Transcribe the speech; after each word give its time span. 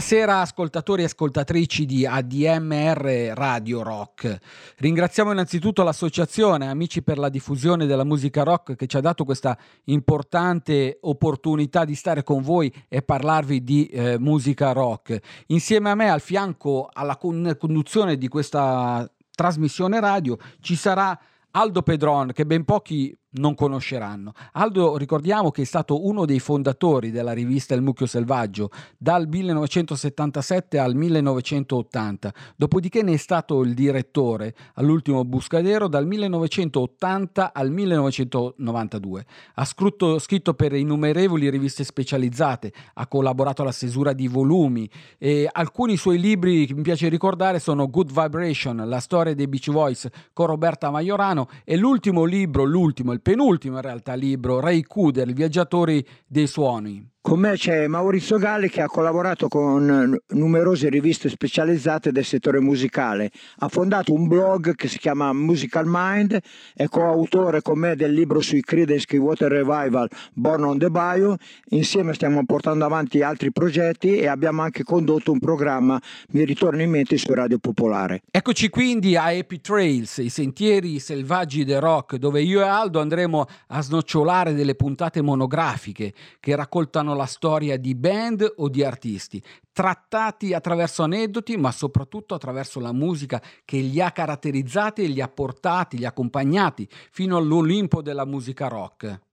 Buonasera 0.00 0.40
ascoltatori 0.40 1.02
e 1.02 1.04
ascoltatrici 1.04 1.84
di 1.84 2.06
ADMR 2.06 3.34
Radio 3.34 3.82
Rock. 3.82 4.38
Ringraziamo 4.78 5.30
innanzitutto 5.30 5.82
l'associazione 5.82 6.68
Amici 6.68 7.02
per 7.02 7.18
la 7.18 7.28
diffusione 7.28 7.84
della 7.84 8.02
musica 8.02 8.42
rock 8.42 8.76
che 8.76 8.86
ci 8.86 8.96
ha 8.96 9.02
dato 9.02 9.24
questa 9.24 9.58
importante 9.84 10.96
opportunità 11.02 11.84
di 11.84 11.94
stare 11.94 12.22
con 12.22 12.40
voi 12.40 12.72
e 12.88 13.02
parlarvi 13.02 13.62
di 13.62 13.88
eh, 13.88 14.18
musica 14.18 14.72
rock. 14.72 15.18
Insieme 15.48 15.90
a 15.90 15.94
me 15.94 16.08
al 16.08 16.22
fianco 16.22 16.88
alla 16.90 17.18
conduzione 17.18 18.16
di 18.16 18.28
questa 18.28 19.06
trasmissione 19.34 20.00
radio 20.00 20.38
ci 20.60 20.76
sarà 20.76 21.16
Aldo 21.50 21.82
Pedron 21.82 22.32
che 22.32 22.46
ben 22.46 22.64
pochi 22.64 23.14
non 23.32 23.54
conosceranno. 23.54 24.32
Aldo 24.52 24.96
ricordiamo 24.96 25.50
che 25.50 25.62
è 25.62 25.64
stato 25.64 26.06
uno 26.06 26.24
dei 26.24 26.40
fondatori 26.40 27.10
della 27.10 27.32
rivista 27.32 27.74
Il 27.74 27.82
Mucchio 27.82 28.06
Selvaggio 28.06 28.70
dal 28.98 29.28
1977 29.28 30.78
al 30.78 30.94
1980, 30.94 32.34
dopodiché 32.56 33.02
ne 33.02 33.12
è 33.12 33.16
stato 33.16 33.62
il 33.62 33.74
direttore 33.74 34.54
all'ultimo 34.74 35.24
Buscadero 35.24 35.86
dal 35.86 36.06
1980 36.06 37.52
al 37.52 37.70
1992. 37.70 39.24
Ha 39.54 39.64
scritto, 39.64 40.18
scritto 40.18 40.54
per 40.54 40.74
innumerevoli 40.74 41.50
riviste 41.50 41.84
specializzate, 41.84 42.72
ha 42.94 43.06
collaborato 43.06 43.62
alla 43.62 43.72
stesura 43.72 44.12
di 44.12 44.26
volumi 44.26 44.90
e 45.18 45.48
alcuni 45.50 45.96
suoi 45.96 46.18
libri 46.18 46.66
che 46.66 46.74
mi 46.74 46.82
piace 46.82 47.08
ricordare 47.08 47.58
sono 47.58 47.88
Good 47.88 48.12
Vibration, 48.12 48.88
la 48.88 49.00
storia 49.00 49.34
dei 49.34 49.46
Beach 49.46 49.70
Boys 49.70 50.08
con 50.32 50.46
Roberta 50.46 50.90
Maiorano 50.90 51.48
e 51.64 51.76
l'ultimo 51.76 52.24
libro, 52.24 52.64
l'ultimo, 52.64 53.12
il 53.12 53.19
il 53.20 53.22
penultimo 53.22 53.76
in 53.76 53.82
realtà 53.82 54.14
libro, 54.14 54.60
Ray 54.60 54.82
Kuder, 54.82 55.28
I 55.28 55.34
viaggiatori 55.34 56.04
dei 56.26 56.46
suoni. 56.46 57.06
Con 57.22 57.38
me 57.38 57.52
c'è 57.52 57.86
Maurizio 57.86 58.38
Galli 58.38 58.70
che 58.70 58.80
ha 58.80 58.86
collaborato 58.86 59.46
con 59.46 60.18
numerose 60.28 60.88
riviste 60.88 61.28
specializzate 61.28 62.12
del 62.12 62.24
settore 62.24 62.60
musicale. 62.60 63.30
Ha 63.58 63.68
fondato 63.68 64.14
un 64.14 64.26
blog 64.26 64.74
che 64.74 64.88
si 64.88 64.96
chiama 64.96 65.30
Musical 65.34 65.84
Mind, 65.86 66.38
è 66.74 66.86
coautore 66.88 67.60
con 67.60 67.78
me 67.78 67.94
del 67.94 68.14
libro 68.14 68.40
sui 68.40 68.62
Creedence 68.62 69.18
Water 69.18 69.52
Revival 69.52 70.08
Born 70.32 70.64
on 70.64 70.78
the 70.78 70.88
Bayou. 70.88 71.36
Insieme 71.68 72.14
stiamo 72.14 72.42
portando 72.46 72.86
avanti 72.86 73.20
altri 73.20 73.52
progetti 73.52 74.16
e 74.16 74.26
abbiamo 74.26 74.62
anche 74.62 74.82
condotto 74.82 75.30
un 75.30 75.40
programma, 75.40 76.00
mi 76.30 76.46
ritorna 76.46 76.82
in 76.82 76.90
mente, 76.90 77.18
su 77.18 77.34
Radio 77.34 77.58
Popolare. 77.58 78.22
Eccoci 78.30 78.70
quindi 78.70 79.14
a 79.16 79.24
Happy 79.24 79.60
Trails, 79.60 80.16
i 80.16 80.30
sentieri 80.30 80.98
selvaggi 80.98 81.64
del 81.64 81.82
rock, 81.82 82.16
dove 82.16 82.40
io 82.40 82.62
e 82.62 82.66
Aldo 82.66 82.98
andremo 82.98 83.44
a 83.66 83.82
snocciolare 83.82 84.54
delle 84.54 84.74
puntate 84.74 85.20
monografiche 85.20 86.14
che 86.40 86.56
raccoltano 86.56 87.08
raccontano 87.10 87.14
la 87.14 87.26
storia 87.26 87.76
di 87.76 87.94
band 87.94 88.54
o 88.56 88.68
di 88.68 88.84
artisti, 88.84 89.42
trattati 89.72 90.52
attraverso 90.54 91.02
aneddoti, 91.02 91.56
ma 91.56 91.72
soprattutto 91.72 92.34
attraverso 92.34 92.80
la 92.80 92.92
musica 92.92 93.42
che 93.64 93.78
li 93.78 94.00
ha 94.00 94.10
caratterizzati 94.10 95.02
e 95.02 95.08
li 95.08 95.20
ha 95.20 95.28
portati, 95.28 95.98
li 95.98 96.04
ha 96.04 96.08
accompagnati 96.08 96.88
fino 97.10 97.36
all'Olimpo 97.36 98.02
della 98.02 98.24
musica 98.24 98.68
rock. 98.68 99.28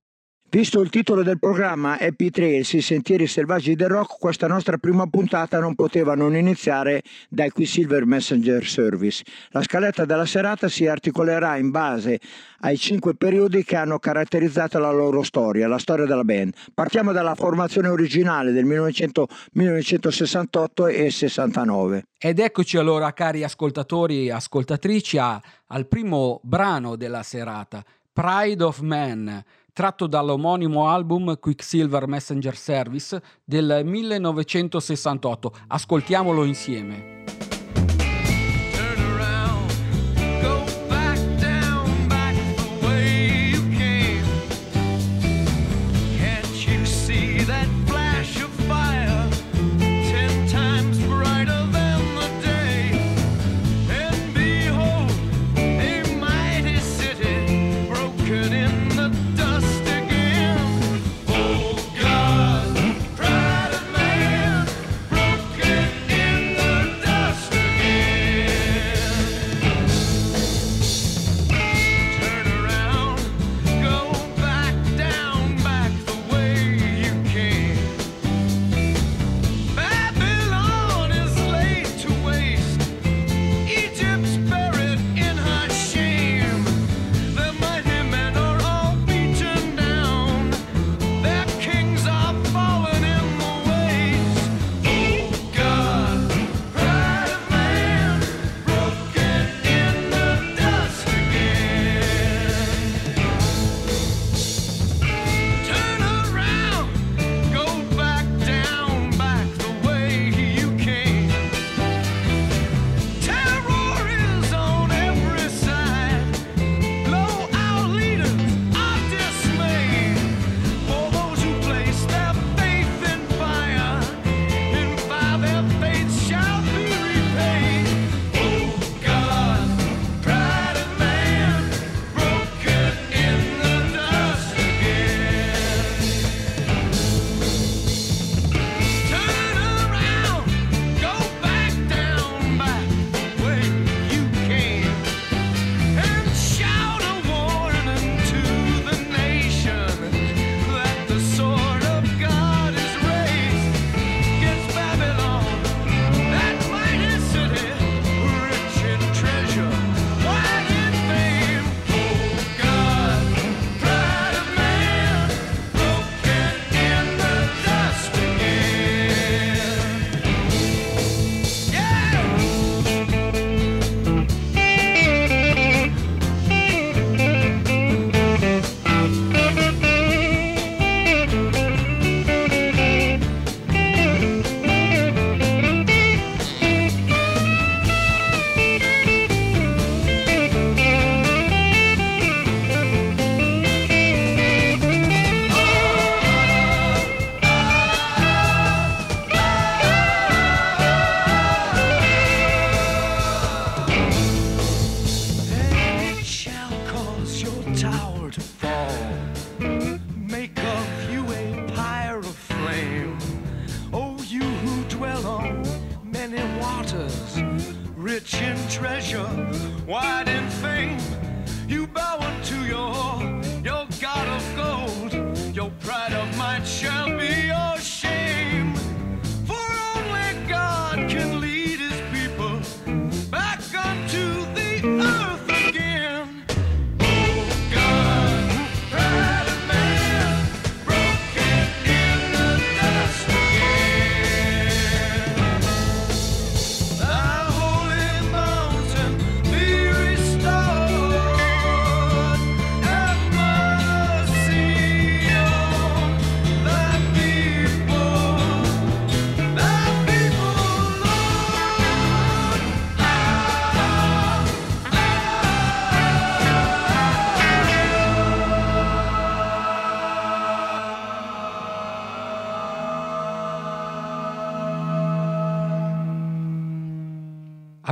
Visto 0.50 0.80
il 0.80 0.90
titolo 0.90 1.24
del 1.24 1.40
programma 1.40 2.00
Happy 2.00 2.30
Trails, 2.30 2.72
i 2.72 2.80
sentieri 2.80 3.28
selvaggi 3.28 3.76
del 3.76 3.90
rock, 3.90 4.18
questa 4.18 4.48
nostra 4.48 4.78
prima 4.78 5.06
puntata 5.06 5.60
non 5.60 5.76
poteva 5.76 6.16
non 6.16 6.38
iniziare 6.38 7.04
dai 7.28 7.50
Quicksilver 7.50 8.06
Messenger 8.06 8.66
Service. 8.66 9.26
La 9.50 9.62
scaletta 9.62 10.06
della 10.06 10.26
serata 10.26 10.70
si 10.70 10.88
articolerà 10.88 11.58
in 11.58 11.70
base 11.70 12.22
ai 12.62 12.78
cinque 12.78 13.14
periodi 13.14 13.66
che 13.66 13.76
hanno 13.76 14.00
caratterizzato 14.00 14.80
la 14.80 14.90
loro 14.90 15.22
storia, 15.22 15.68
la 15.68 15.80
storia 15.80 16.06
della 16.06 16.24
band. 16.24 16.54
Partiamo 16.74 17.12
dalla 17.12 17.36
formazione 17.36 17.90
originale 17.90 18.54
del 18.54 18.64
1900, 18.64 19.28
1968 19.52 20.88
e 20.88 21.12
69. 21.12 22.06
Ed 22.18 22.40
eccoci 22.40 22.78
allora, 22.78 23.12
cari 23.12 23.44
ascoltatori 23.44 24.28
e 24.28 24.32
ascoltatrici, 24.32 25.18
a, 25.18 25.42
al 25.68 25.88
primo 25.88 26.40
brano 26.42 26.96
della 26.96 27.22
serata, 27.22 27.84
Pride 28.14 28.64
of 28.64 28.80
Man 28.80 29.44
tratto 29.78 30.08
dall'omonimo 30.08 30.90
album 30.90 31.38
Quicksilver 31.38 32.08
Messenger 32.08 32.58
Service 32.58 33.22
del 33.44 33.82
1968. 33.86 35.54
Ascoltiamolo 35.68 36.46
insieme. 36.46 37.47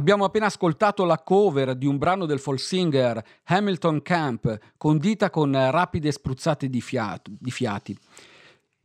Abbiamo 0.05 0.25
appena 0.25 0.45
ascoltato 0.45 1.03
la 1.03 1.17
cover 1.17 1.73
di 1.73 1.87
un 1.87 1.97
brano 1.97 2.27
del 2.27 2.37
folk 2.37 2.59
singer 2.59 3.25
Hamilton 3.45 4.03
Camp, 4.03 4.55
condita 4.77 5.31
con 5.31 5.51
rapide 5.51 6.11
spruzzate 6.11 6.69
di, 6.69 6.79
fiato, 6.79 7.31
di 7.39 7.49
fiati. 7.49 7.97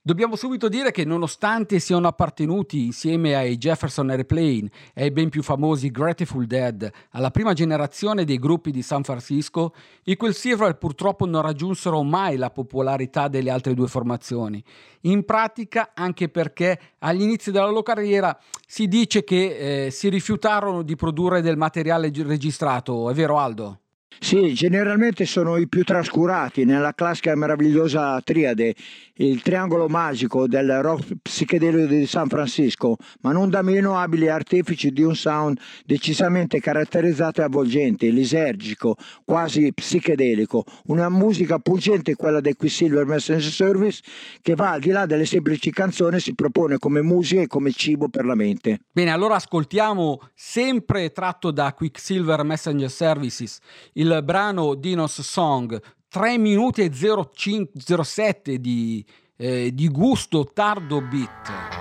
Dobbiamo 0.02 0.34
subito 0.34 0.70
dire 0.70 0.92
che 0.92 1.04
nonostante 1.04 1.78
siano 1.78 2.08
appartenuti 2.08 2.86
insieme 2.86 3.34
ai 3.34 3.58
Jefferson 3.58 4.08
Airplane 4.08 4.70
e 4.94 5.02
ai 5.02 5.10
ben 5.10 5.28
più 5.28 5.42
famosi 5.42 5.90
Grateful 5.90 6.46
Dead 6.46 6.90
alla 7.10 7.30
prima 7.30 7.52
generazione 7.52 8.24
dei 8.24 8.38
gruppi 8.38 8.70
di 8.70 8.80
San 8.80 9.04
Francisco, 9.04 9.74
i 10.04 10.16
Quicksilver 10.16 10.78
purtroppo 10.78 11.26
non 11.26 11.42
raggiunsero 11.42 12.02
mai 12.02 12.38
la 12.38 12.48
popolarità 12.48 13.28
delle 13.28 13.50
altre 13.50 13.74
due 13.74 13.88
formazioni. 13.88 14.64
In 15.02 15.26
pratica 15.26 15.90
anche 15.92 16.30
perché 16.30 16.80
agli 17.00 17.20
inizi 17.20 17.50
della 17.50 17.66
loro 17.66 17.82
carriera 17.82 18.38
si 18.66 18.88
dice 18.88 19.22
che 19.22 19.84
eh, 19.84 19.90
si 19.90 20.08
rifiutarono 20.08 20.80
di 20.80 20.96
produrre 20.96 21.42
del 21.42 21.58
materiale 21.58 22.10
registrato, 22.24 23.10
è 23.10 23.12
vero 23.12 23.36
Aldo? 23.36 23.79
Sì, 24.18 24.52
generalmente 24.52 25.24
sono 25.24 25.56
i 25.56 25.66
più 25.66 25.82
trascurati 25.82 26.64
nella 26.64 26.92
classica 26.94 27.32
e 27.32 27.36
meravigliosa 27.36 28.20
triade, 28.22 28.74
il 29.14 29.40
triangolo 29.42 29.88
magico 29.88 30.46
del 30.46 30.82
rock 30.82 31.16
psichedelico 31.22 31.86
di 31.86 32.06
San 32.06 32.28
Francisco, 32.28 32.96
ma 33.22 33.32
non 33.32 33.50
da 33.50 33.62
meno 33.62 33.96
abili 33.98 34.28
artefici 34.28 34.90
di 34.90 35.02
un 35.02 35.16
sound 35.16 35.58
decisamente 35.84 36.60
caratterizzato 36.60 37.40
e 37.40 37.44
avvolgente, 37.44 38.08
lisergico, 38.10 38.96
quasi 39.24 39.72
psichedelico, 39.72 40.64
una 40.86 41.08
musica 41.08 41.58
pungente 41.58 42.14
quella 42.14 42.40
dei 42.40 42.54
Quicksilver 42.54 43.06
Messenger 43.06 43.50
Service 43.50 44.02
che 44.42 44.54
va 44.54 44.72
al 44.72 44.80
di 44.80 44.90
là 44.90 45.06
delle 45.06 45.24
semplici 45.24 45.70
canzoni 45.70 46.16
e 46.16 46.20
si 46.20 46.34
propone 46.34 46.78
come 46.78 47.02
musica 47.02 47.40
e 47.40 47.46
come 47.46 47.72
cibo 47.72 48.08
per 48.08 48.24
la 48.24 48.34
mente. 48.34 48.80
Bene, 48.92 49.10
allora 49.10 49.36
ascoltiamo 49.36 50.20
sempre 50.34 51.10
tratto 51.10 51.50
da 51.50 51.72
Quicksilver 51.72 52.44
Messenger 52.44 52.90
Services 52.90 53.58
il 54.00 54.20
brano 54.24 54.74
Dinos 54.74 55.20
Song 55.20 55.80
3 56.08 56.38
minuti 56.38 56.82
e 56.82 56.90
05, 56.90 58.02
07 58.02 58.58
di, 58.58 59.04
eh, 59.36 59.72
di 59.72 59.88
gusto 59.88 60.50
tardo 60.52 61.00
beat. 61.00 61.78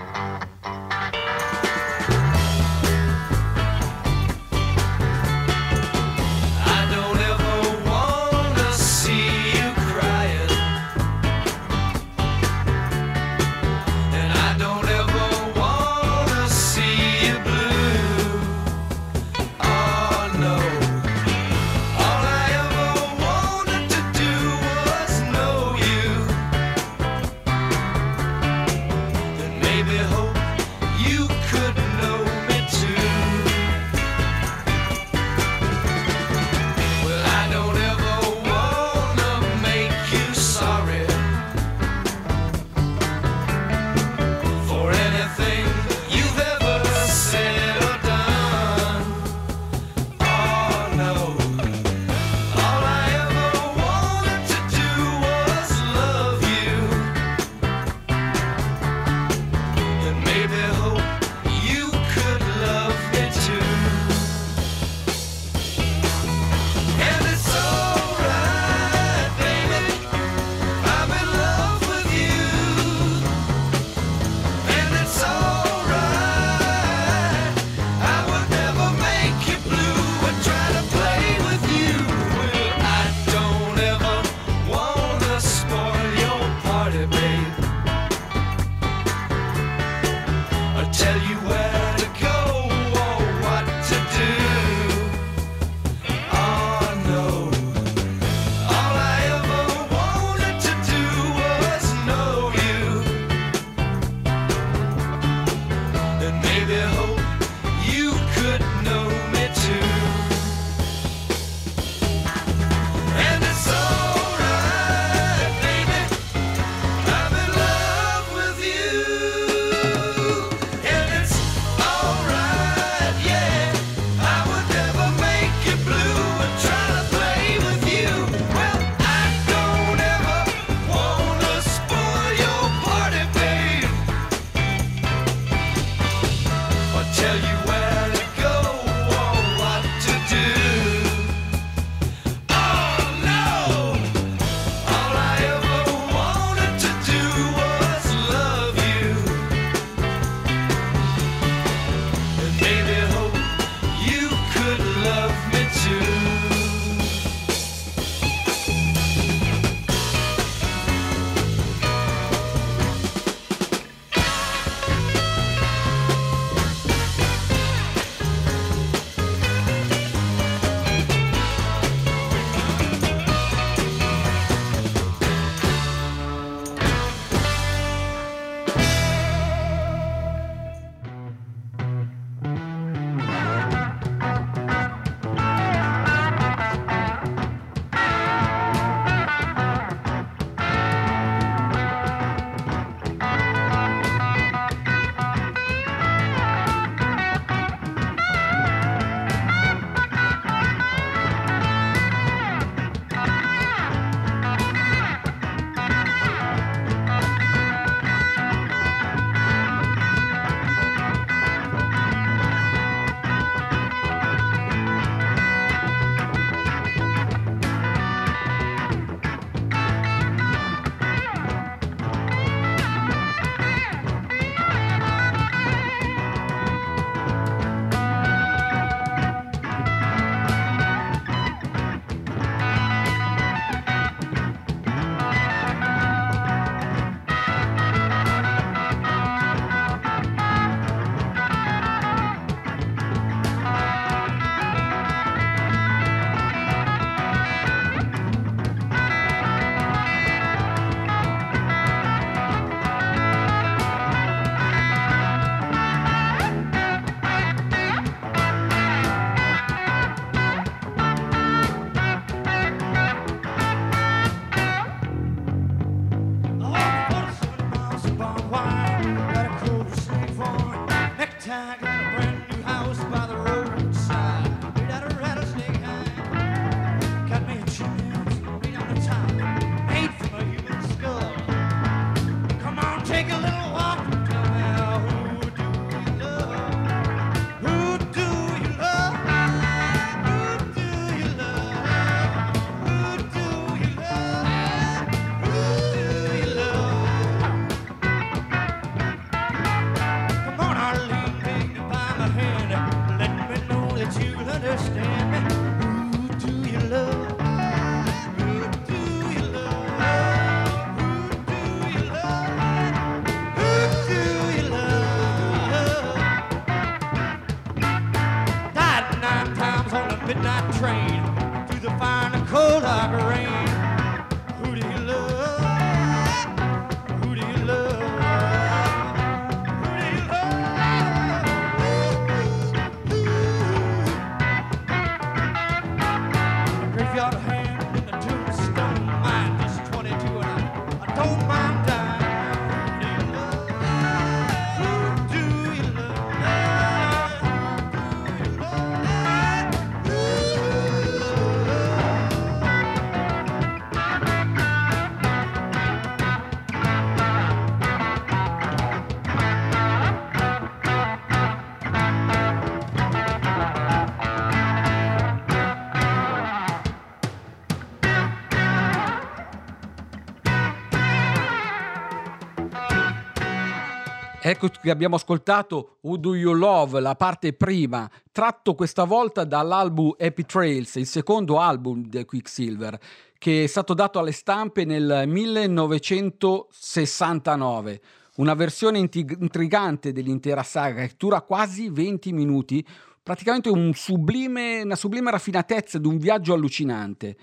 Ecco 374.49 374.67
che 374.81 374.89
abbiamo 374.89 375.15
ascoltato 375.15 375.97
Who 376.01 376.17
Do 376.17 376.33
You 376.33 376.55
Love, 376.55 376.99
la 377.01 377.13
parte 377.13 377.53
prima, 377.53 378.09
tratto 378.31 378.73
questa 378.73 379.03
volta 379.03 379.43
dall'album 379.43 380.15
Happy 380.17 380.43
Trails, 380.43 380.95
il 380.95 381.05
secondo 381.05 381.59
album 381.59 382.07
di 382.07 382.25
Quicksilver, 382.25 382.97
che 383.37 383.65
è 383.65 383.67
stato 383.67 383.93
dato 383.93 384.17
alle 384.17 384.31
stampe 384.31 384.85
nel 384.85 385.25
1969. 385.27 388.01
Una 388.37 388.55
versione 388.55 388.97
intrigante 388.97 390.11
dell'intera 390.11 390.63
saga 390.63 391.05
che 391.05 391.13
dura 391.15 391.41
quasi 391.41 391.87
20 391.87 392.33
minuti, 392.33 392.83
praticamente 393.21 393.69
un 393.69 393.93
sublime, 393.93 394.81
una 394.81 394.95
sublime 394.95 395.29
raffinatezza 395.29 395.99
di 395.99 396.07
un 396.07 396.17
viaggio 396.17 396.55
allucinante. 396.55 397.37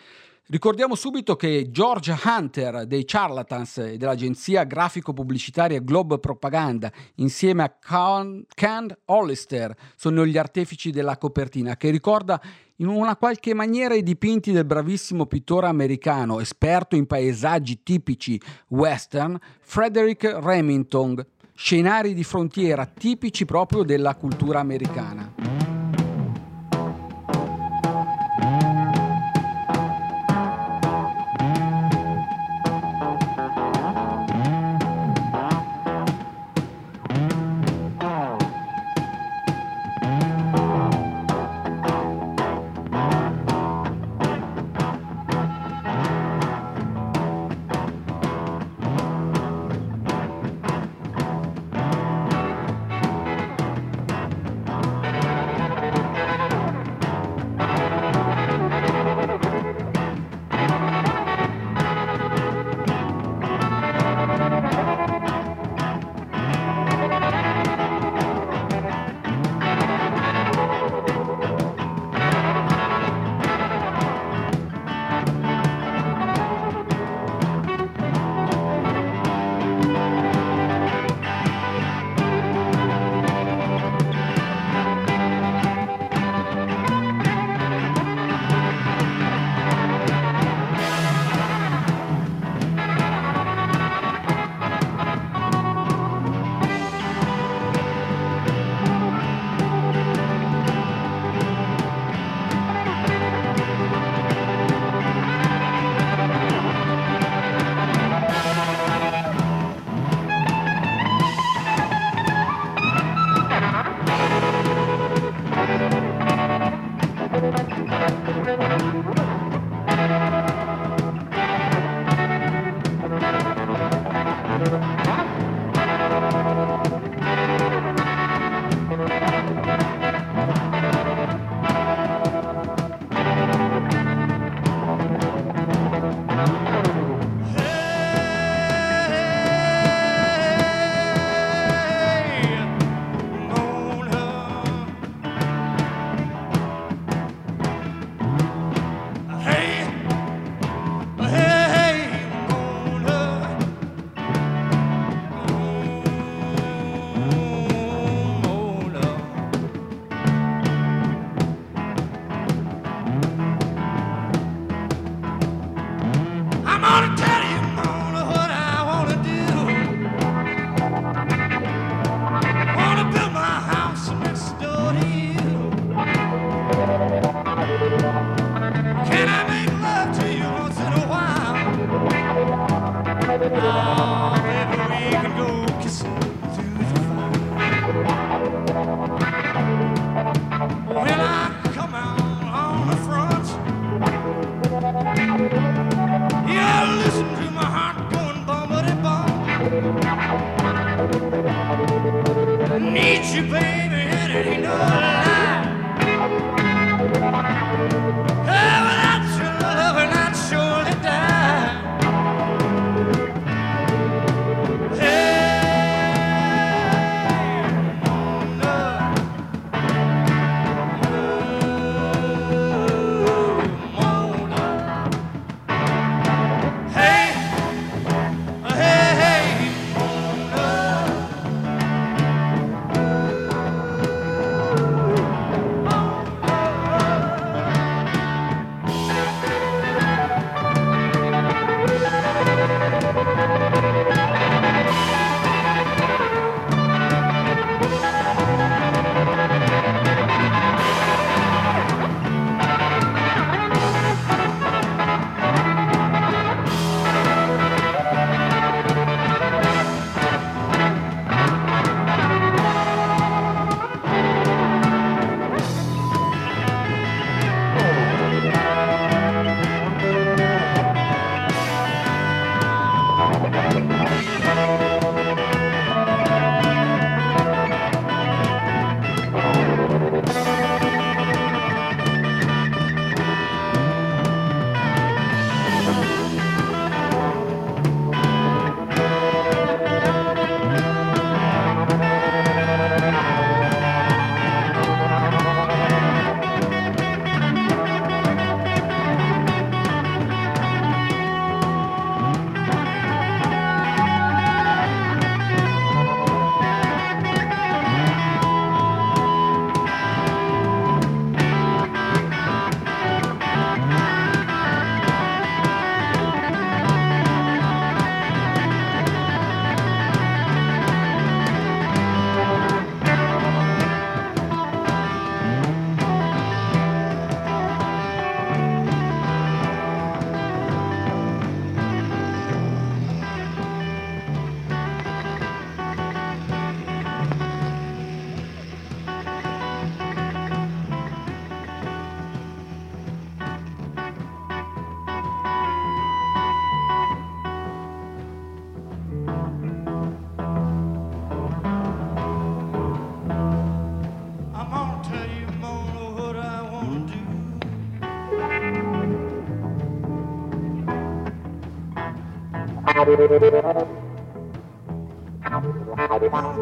Ricordiamo 0.49 0.95
subito 0.95 1.35
che 1.35 1.73
George 1.73 2.17
Hunter 2.25 2.87
dei 2.87 3.05
Charlatans 3.05 3.79
e 3.79 3.97
dell'agenzia 3.97 4.63
grafico-pubblicitaria 4.63 5.81
Globe 5.81 6.21
Propaganda 6.21 6.93
insieme 7.17 7.65
a 7.65 8.45
Ken 8.55 8.97
Hollister 9.07 9.75
sono 9.97 10.25
gli 10.25 10.39
artefici 10.39 10.93
della 10.93 11.19
copertina 11.19 11.77
che 11.77 11.91
ricorda 11.91 12.41
in 12.77 12.87
una 12.87 13.17
qualche 13.17 13.55
maniera 13.55 13.97
i 13.97 14.05
dipinti 14.05 14.53
del 14.53 14.65
bravissimo 14.65 15.27
pittore 15.27 15.67
americano 15.67 16.39
esperto 16.39 16.95
in 16.95 17.07
paesaggi 17.07 17.83
tipici 17.83 18.41
western 18.69 19.37
Frederick 19.59 20.23
Remington, 20.41 21.27
scenari 21.57 22.15
di 22.15 22.23
frontiera 22.23 22.87
tipici 22.87 23.45
proprio 23.45 23.83
della 23.83 24.15
cultura 24.15 24.61
americana. 24.61 25.66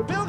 Bill 0.06 0.23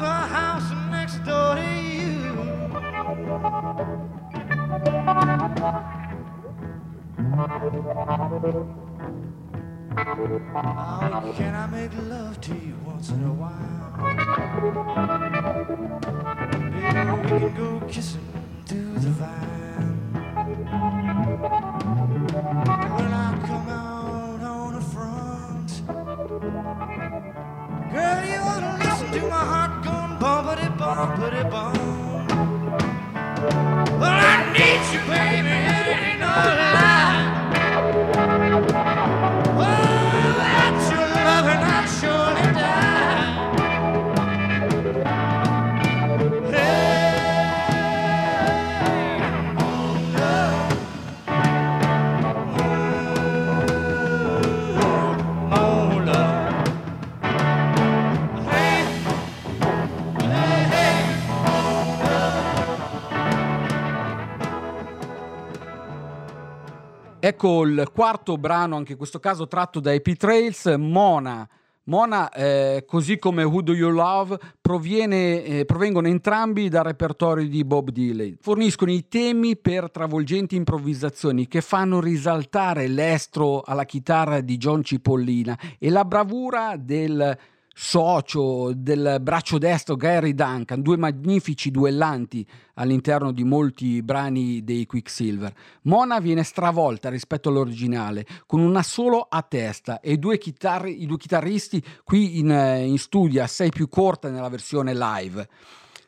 Ecco 67.36 67.66
il 67.66 67.90
quarto 67.92 68.38
brano, 68.38 68.76
anche 68.76 68.92
in 68.92 68.96
questo 68.96 69.20
caso 69.20 69.46
tratto 69.46 69.78
da 69.78 69.92
Epi 69.92 70.16
Trails, 70.16 70.74
Mona. 70.78 71.46
Mona, 71.84 72.30
eh, 72.30 72.84
così 72.86 73.18
come 73.18 73.42
Who 73.42 73.60
Do 73.60 73.74
You 73.74 73.90
Love, 73.90 74.38
proviene, 74.58 75.44
eh, 75.44 75.64
provengono 75.66 76.08
entrambi 76.08 76.70
dal 76.70 76.84
repertorio 76.84 77.46
di 77.46 77.62
Bob 77.62 77.90
Dylan. 77.90 78.38
Forniscono 78.40 78.90
i 78.90 79.06
temi 79.08 79.54
per 79.58 79.90
travolgenti 79.90 80.56
improvvisazioni 80.56 81.46
che 81.46 81.60
fanno 81.60 82.00
risaltare 82.00 82.88
l'estro 82.88 83.60
alla 83.60 83.84
chitarra 83.84 84.40
di 84.40 84.56
John 84.56 84.82
Cipollina 84.82 85.58
e 85.78 85.90
la 85.90 86.06
bravura 86.06 86.76
del 86.78 87.36
socio 87.78 88.72
del 88.74 89.18
braccio 89.20 89.58
destro 89.58 89.96
Gary 89.96 90.32
Duncan, 90.32 90.80
due 90.80 90.96
magnifici 90.96 91.70
duellanti 91.70 92.44
all'interno 92.76 93.32
di 93.32 93.44
molti 93.44 94.02
brani 94.02 94.64
dei 94.64 94.86
Quicksilver. 94.86 95.52
Mona 95.82 96.18
viene 96.18 96.42
stravolta 96.42 97.10
rispetto 97.10 97.50
all'originale, 97.50 98.24
con 98.46 98.60
una 98.60 98.82
solo 98.82 99.26
a 99.28 99.42
testa 99.42 100.00
e 100.00 100.16
due 100.16 100.38
chitarri, 100.38 101.02
i 101.02 101.06
due 101.06 101.18
chitarristi 101.18 101.84
qui 102.02 102.38
in, 102.38 102.50
eh, 102.50 102.86
in 102.86 102.98
studio, 102.98 103.42
assai 103.42 103.68
più 103.68 103.90
corta 103.90 104.30
nella 104.30 104.48
versione 104.48 104.94
live. 104.94 105.46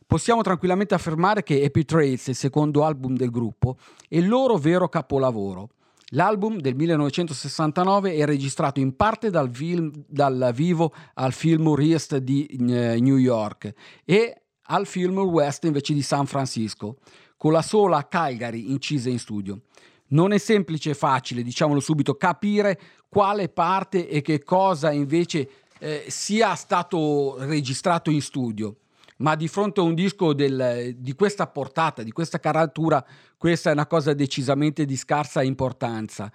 Possiamo 0.06 0.40
tranquillamente 0.40 0.94
affermare 0.94 1.42
che 1.42 1.70
Trails, 1.84 2.28
il 2.28 2.34
secondo 2.34 2.82
album 2.82 3.14
del 3.14 3.30
gruppo, 3.30 3.76
è 4.08 4.16
il 4.16 4.26
loro 4.26 4.56
vero 4.56 4.88
capolavoro. 4.88 5.68
L'album 6.12 6.58
del 6.58 6.74
1969 6.74 8.14
è 8.14 8.24
registrato 8.24 8.80
in 8.80 8.96
parte 8.96 9.28
dal, 9.28 9.54
film, 9.54 9.92
dal 10.06 10.52
vivo 10.54 10.94
al 11.14 11.34
Fillmore 11.34 11.84
East 11.84 12.16
di 12.16 12.46
eh, 12.46 12.98
New 12.98 13.16
York 13.16 13.74
e 14.06 14.42
al 14.70 14.86
Fillmore 14.86 15.28
West 15.28 15.64
invece 15.64 15.92
di 15.92 16.00
San 16.00 16.24
Francisco, 16.24 16.96
con 17.36 17.52
la 17.52 17.60
sola 17.60 18.08
Calgary 18.08 18.70
incisa 18.70 19.10
in 19.10 19.18
studio. 19.18 19.60
Non 20.08 20.32
è 20.32 20.38
semplice 20.38 20.90
e 20.90 20.94
facile, 20.94 21.42
diciamolo 21.42 21.80
subito, 21.80 22.14
capire 22.14 22.80
quale 23.10 23.50
parte 23.50 24.08
e 24.08 24.22
che 24.22 24.42
cosa 24.42 24.90
invece 24.90 25.50
eh, 25.78 26.06
sia 26.08 26.54
stato 26.54 27.36
registrato 27.40 28.08
in 28.10 28.22
studio 28.22 28.76
ma 29.18 29.34
di 29.34 29.48
fronte 29.48 29.80
a 29.80 29.84
un 29.84 29.94
disco 29.94 30.32
del, 30.32 30.94
di 30.96 31.14
questa 31.14 31.46
portata, 31.46 32.02
di 32.02 32.12
questa 32.12 32.38
caratura, 32.38 33.04
questa 33.36 33.70
è 33.70 33.72
una 33.72 33.86
cosa 33.86 34.12
decisamente 34.12 34.84
di 34.84 34.96
scarsa 34.96 35.42
importanza. 35.42 36.30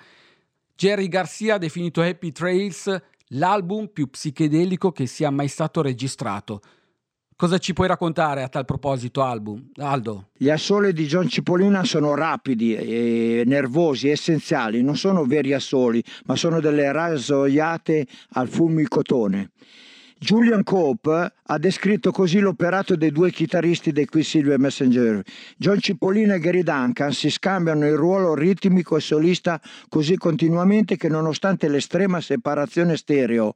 Jerry 0.75 1.07
Garcia 1.07 1.55
ha 1.55 1.57
definito 1.57 2.01
Happy 2.01 2.31
Trails 2.31 3.01
l'album 3.27 3.87
più 3.87 4.09
psichedelico 4.09 4.91
che 4.91 5.05
sia 5.05 5.29
mai 5.29 5.47
stato 5.47 5.81
registrato. 5.81 6.61
Cosa 7.35 7.57
ci 7.57 7.73
puoi 7.73 7.87
raccontare 7.87 8.43
a 8.43 8.47
tal 8.47 8.63
proposito, 8.63 9.23
album? 9.23 9.71
Aldo? 9.77 10.29
Gli 10.37 10.49
assoli 10.49 10.93
di 10.93 11.05
John 11.07 11.27
Cipollina 11.27 11.83
sono 11.83 12.13
rapidi, 12.15 12.75
e 12.75 13.43
nervosi, 13.45 14.09
essenziali, 14.09 14.83
non 14.83 14.95
sono 14.97 15.25
veri 15.25 15.51
assoli, 15.51 16.03
ma 16.25 16.35
sono 16.35 16.59
delle 16.59 16.91
rasoiate 16.91 18.07
al 18.33 18.47
fulmicotone. 18.47 19.49
Julian 20.23 20.63
Cope 20.63 21.33
ha 21.43 21.57
descritto 21.57 22.11
così 22.11 22.39
l'operato 22.39 22.95
dei 22.95 23.11
due 23.11 23.29
chitarristi 23.29 23.91
dei 23.91 24.05
Quicksilver 24.05 24.57
Messenger. 24.57 25.21
John 25.57 25.81
Cipollina 25.81 26.35
e 26.35 26.39
Gary 26.39 26.63
Duncan 26.63 27.11
si 27.11 27.29
scambiano 27.29 27.85
il 27.85 27.97
ruolo 27.97 28.33
ritmico 28.33 28.95
e 28.95 29.01
solista 29.01 29.59
così 29.89 30.15
continuamente 30.15 30.95
che 30.95 31.09
nonostante 31.09 31.67
l'estrema 31.67 32.21
separazione 32.21 32.95
stereo 32.95 33.53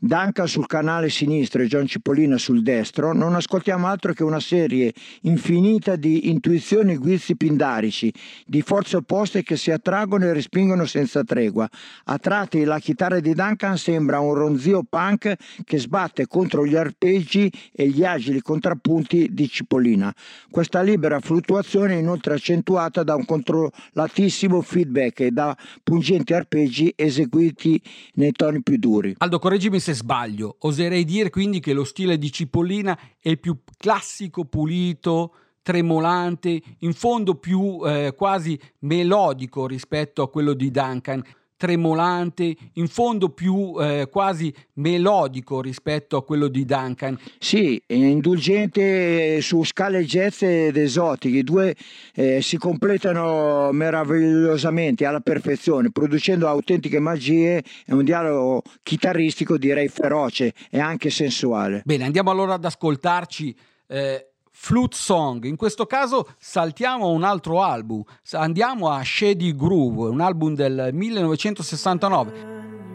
Duncan 0.00 0.46
sul 0.46 0.66
canale 0.66 1.10
sinistro 1.10 1.60
e 1.60 1.66
John 1.66 1.84
Cipollina 1.84 2.38
sul 2.38 2.62
destro, 2.62 3.12
non 3.12 3.34
ascoltiamo 3.34 3.88
altro 3.88 4.12
che 4.12 4.22
una 4.22 4.38
serie 4.38 4.92
infinita 5.22 5.96
di 5.96 6.30
intuizioni 6.30 6.92
e 6.92 6.96
guizzi 6.98 7.36
pindarici, 7.36 8.12
di 8.46 8.62
forze 8.62 8.98
opposte 8.98 9.42
che 9.42 9.56
si 9.56 9.72
attraggono 9.72 10.26
e 10.26 10.32
respingono 10.32 10.84
senza 10.84 11.24
tregua. 11.24 11.68
A 12.04 12.18
tratti 12.18 12.62
la 12.62 12.78
chitarra 12.78 13.18
di 13.18 13.34
Duncan 13.34 13.76
sembra 13.76 14.20
un 14.20 14.34
ronzio 14.34 14.84
punk 14.88 15.34
che 15.64 15.78
sbatte 15.78 16.28
contro 16.28 16.64
gli 16.64 16.76
arpeggi 16.76 17.50
e 17.72 17.88
gli 17.88 18.04
agili 18.04 18.40
contrappunti 18.40 19.30
di 19.32 19.48
Cipollina. 19.48 20.14
Questa 20.48 20.80
libera 20.80 21.18
fluttuazione 21.18 21.94
è 21.94 21.98
inoltre 21.98 22.34
accentuata 22.34 23.02
da 23.02 23.16
un 23.16 23.24
controllatissimo 23.24 24.60
feedback 24.60 25.20
e 25.20 25.30
da 25.32 25.56
pungenti 25.82 26.34
arpeggi 26.34 26.92
eseguiti 26.94 27.82
nei 28.14 28.30
toni 28.30 28.62
più 28.62 28.76
duri. 28.76 29.16
Aldo, 29.18 29.40
correggimi 29.40 29.86
se 29.88 29.94
sbaglio, 29.94 30.56
oserei 30.60 31.04
dire 31.04 31.30
quindi 31.30 31.60
che 31.60 31.72
lo 31.72 31.84
stile 31.84 32.18
di 32.18 32.30
Cipollina 32.30 32.98
è 33.18 33.38
più 33.38 33.60
classico, 33.78 34.44
pulito, 34.44 35.34
tremolante, 35.62 36.60
in 36.80 36.92
fondo 36.92 37.36
più 37.36 37.80
eh, 37.86 38.12
quasi 38.14 38.60
melodico 38.80 39.66
rispetto 39.66 40.20
a 40.20 40.28
quello 40.28 40.52
di 40.52 40.70
Duncan, 40.70 41.24
tremolante, 41.58 42.56
in 42.74 42.88
fondo 42.88 43.28
più 43.30 43.74
eh, 43.78 44.08
quasi 44.10 44.54
melodico 44.74 45.60
rispetto 45.60 46.16
a 46.16 46.24
quello 46.24 46.48
di 46.48 46.64
Duncan. 46.64 47.18
Sì, 47.38 47.82
indulgente 47.88 49.42
su 49.42 49.64
scale 49.64 50.04
jazz 50.04 50.40
ed 50.42 50.76
esotiche, 50.76 51.38
i 51.38 51.42
due 51.42 51.74
eh, 52.14 52.40
si 52.40 52.56
completano 52.56 53.70
meravigliosamente 53.72 55.04
alla 55.04 55.20
perfezione, 55.20 55.90
producendo 55.90 56.46
autentiche 56.46 57.00
magie 57.00 57.62
e 57.84 57.92
un 57.92 58.04
dialogo 58.04 58.62
chitarristico 58.82 59.58
direi 59.58 59.88
feroce 59.88 60.54
e 60.70 60.78
anche 60.78 61.10
sensuale. 61.10 61.82
Bene, 61.84 62.04
andiamo 62.04 62.30
allora 62.30 62.54
ad 62.54 62.64
ascoltarci 62.64 63.54
eh, 63.88 64.28
Flute 64.60 64.96
Song. 64.96 65.44
In 65.44 65.56
questo 65.56 65.86
caso 65.86 66.26
saltiamo 66.36 67.10
un 67.10 67.22
altro 67.22 67.62
album, 67.62 68.02
andiamo 68.32 68.90
a 68.90 69.02
Shady 69.02 69.54
Groove, 69.54 70.08
un 70.08 70.20
album 70.20 70.54
del 70.54 70.90
1969. 70.92 72.32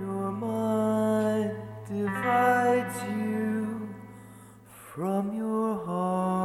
Your 0.06 0.32
mind 0.32 1.52
divides 1.88 3.02
you 3.10 3.88
from 4.94 5.34
your 5.34 5.82
heart. 5.86 6.43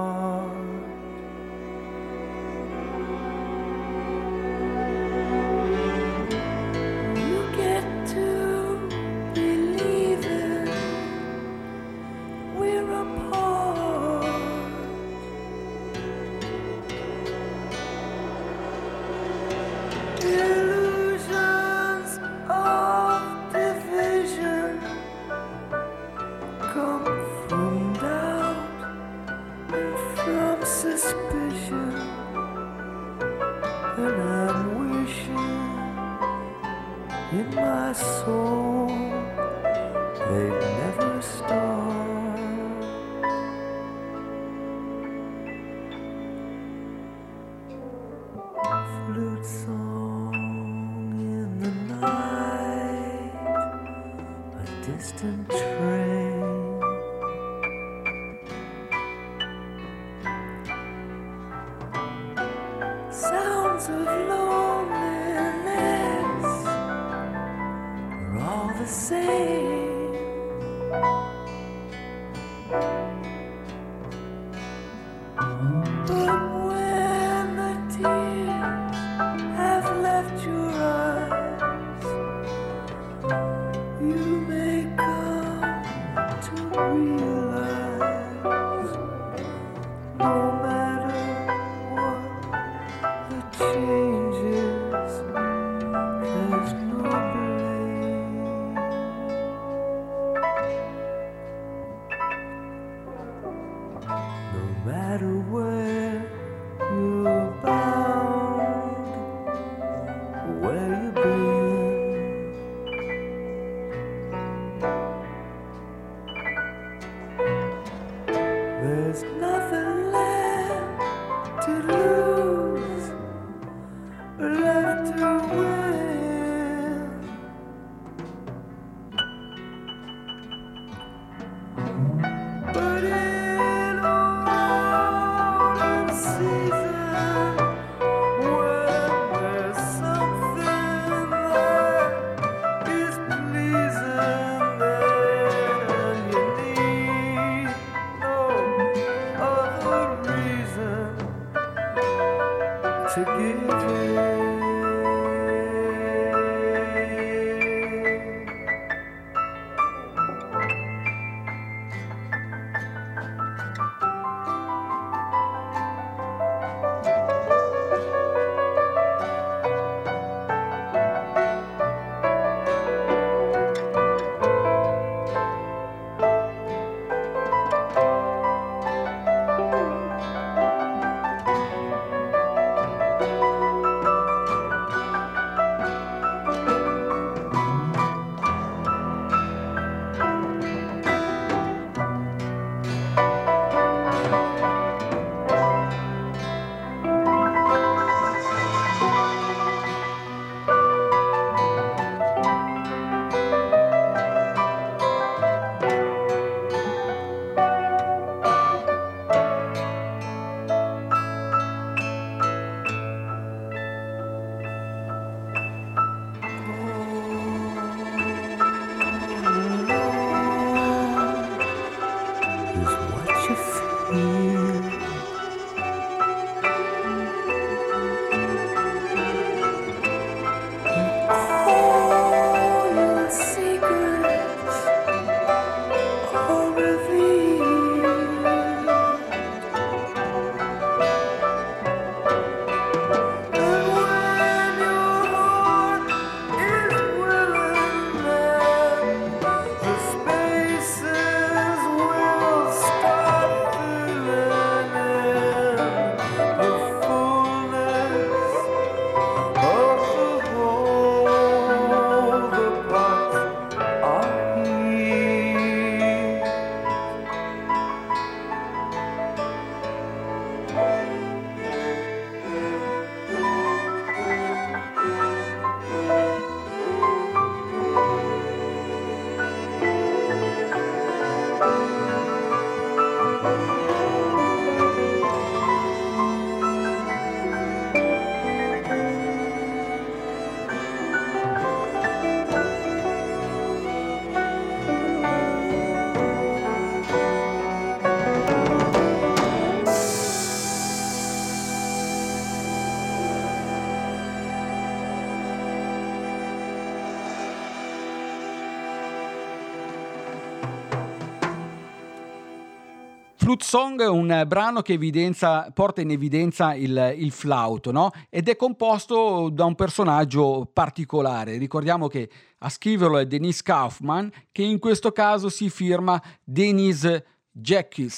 Flute 313.49 313.65
Song 313.65 314.03
è 314.03 314.07
un 314.07 314.45
brano 314.47 314.83
che 314.83 314.93
evidenzia- 314.93 315.71
porta 315.73 316.03
in 316.03 316.11
evidenza 316.11 316.75
il, 316.75 317.15
il 317.17 317.31
flauto, 317.31 317.91
no? 317.91 318.11
Ed 318.29 318.47
è 318.47 318.57
composto 318.57 319.49
da 319.51 319.65
un 319.65 319.75
personaggio 319.75 320.69
particolare. 320.71 321.57
Ricordiamo 321.57 322.09
che 322.09 322.29
a 322.59 322.69
scriverlo 322.69 323.17
è 323.17 323.25
Denise 323.25 323.63
Kaufman, 323.63 324.31
che 324.53 324.61
in 324.61 324.79
questo 324.79 325.13
caso 325.13 325.49
si 325.49 325.71
firma 325.71 326.23
Denise 326.45 327.25
Jekyll, 327.51 328.11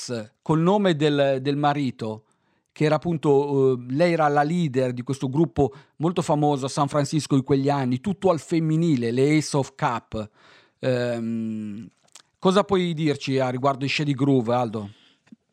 col 0.43 0.59
nome 0.59 0.97
del, 0.97 1.39
del 1.41 1.57
marito, 1.57 2.25
che 2.73 2.87
era 2.87 2.97
appunto, 2.97 3.75
eh, 3.75 3.85
lei 3.91 4.15
era 4.15 4.27
la 4.27 4.43
leader 4.43 4.93
di 4.93 5.03
questo 5.03 5.29
gruppo 5.29 5.73
molto 5.99 6.23
famoso 6.23 6.67
a 6.67 6.69
San 6.69 6.89
Francisco 6.89 7.37
in 7.37 7.45
quegli 7.45 7.69
anni, 7.69 8.01
tutto 8.01 8.31
al 8.31 8.41
femminile, 8.41 9.13
le 9.13 9.37
Ace 9.37 9.57
of 9.57 9.77
Cup. 9.77 10.29
Ehm, 10.81 11.89
Cosa 12.41 12.65
puoi 12.65 12.95
dirci 12.95 13.39
a 13.39 13.51
riguardo 13.51 13.85
di 13.85 13.89
Shady 13.91 14.15
Groove, 14.15 14.55
Aldo? 14.55 14.91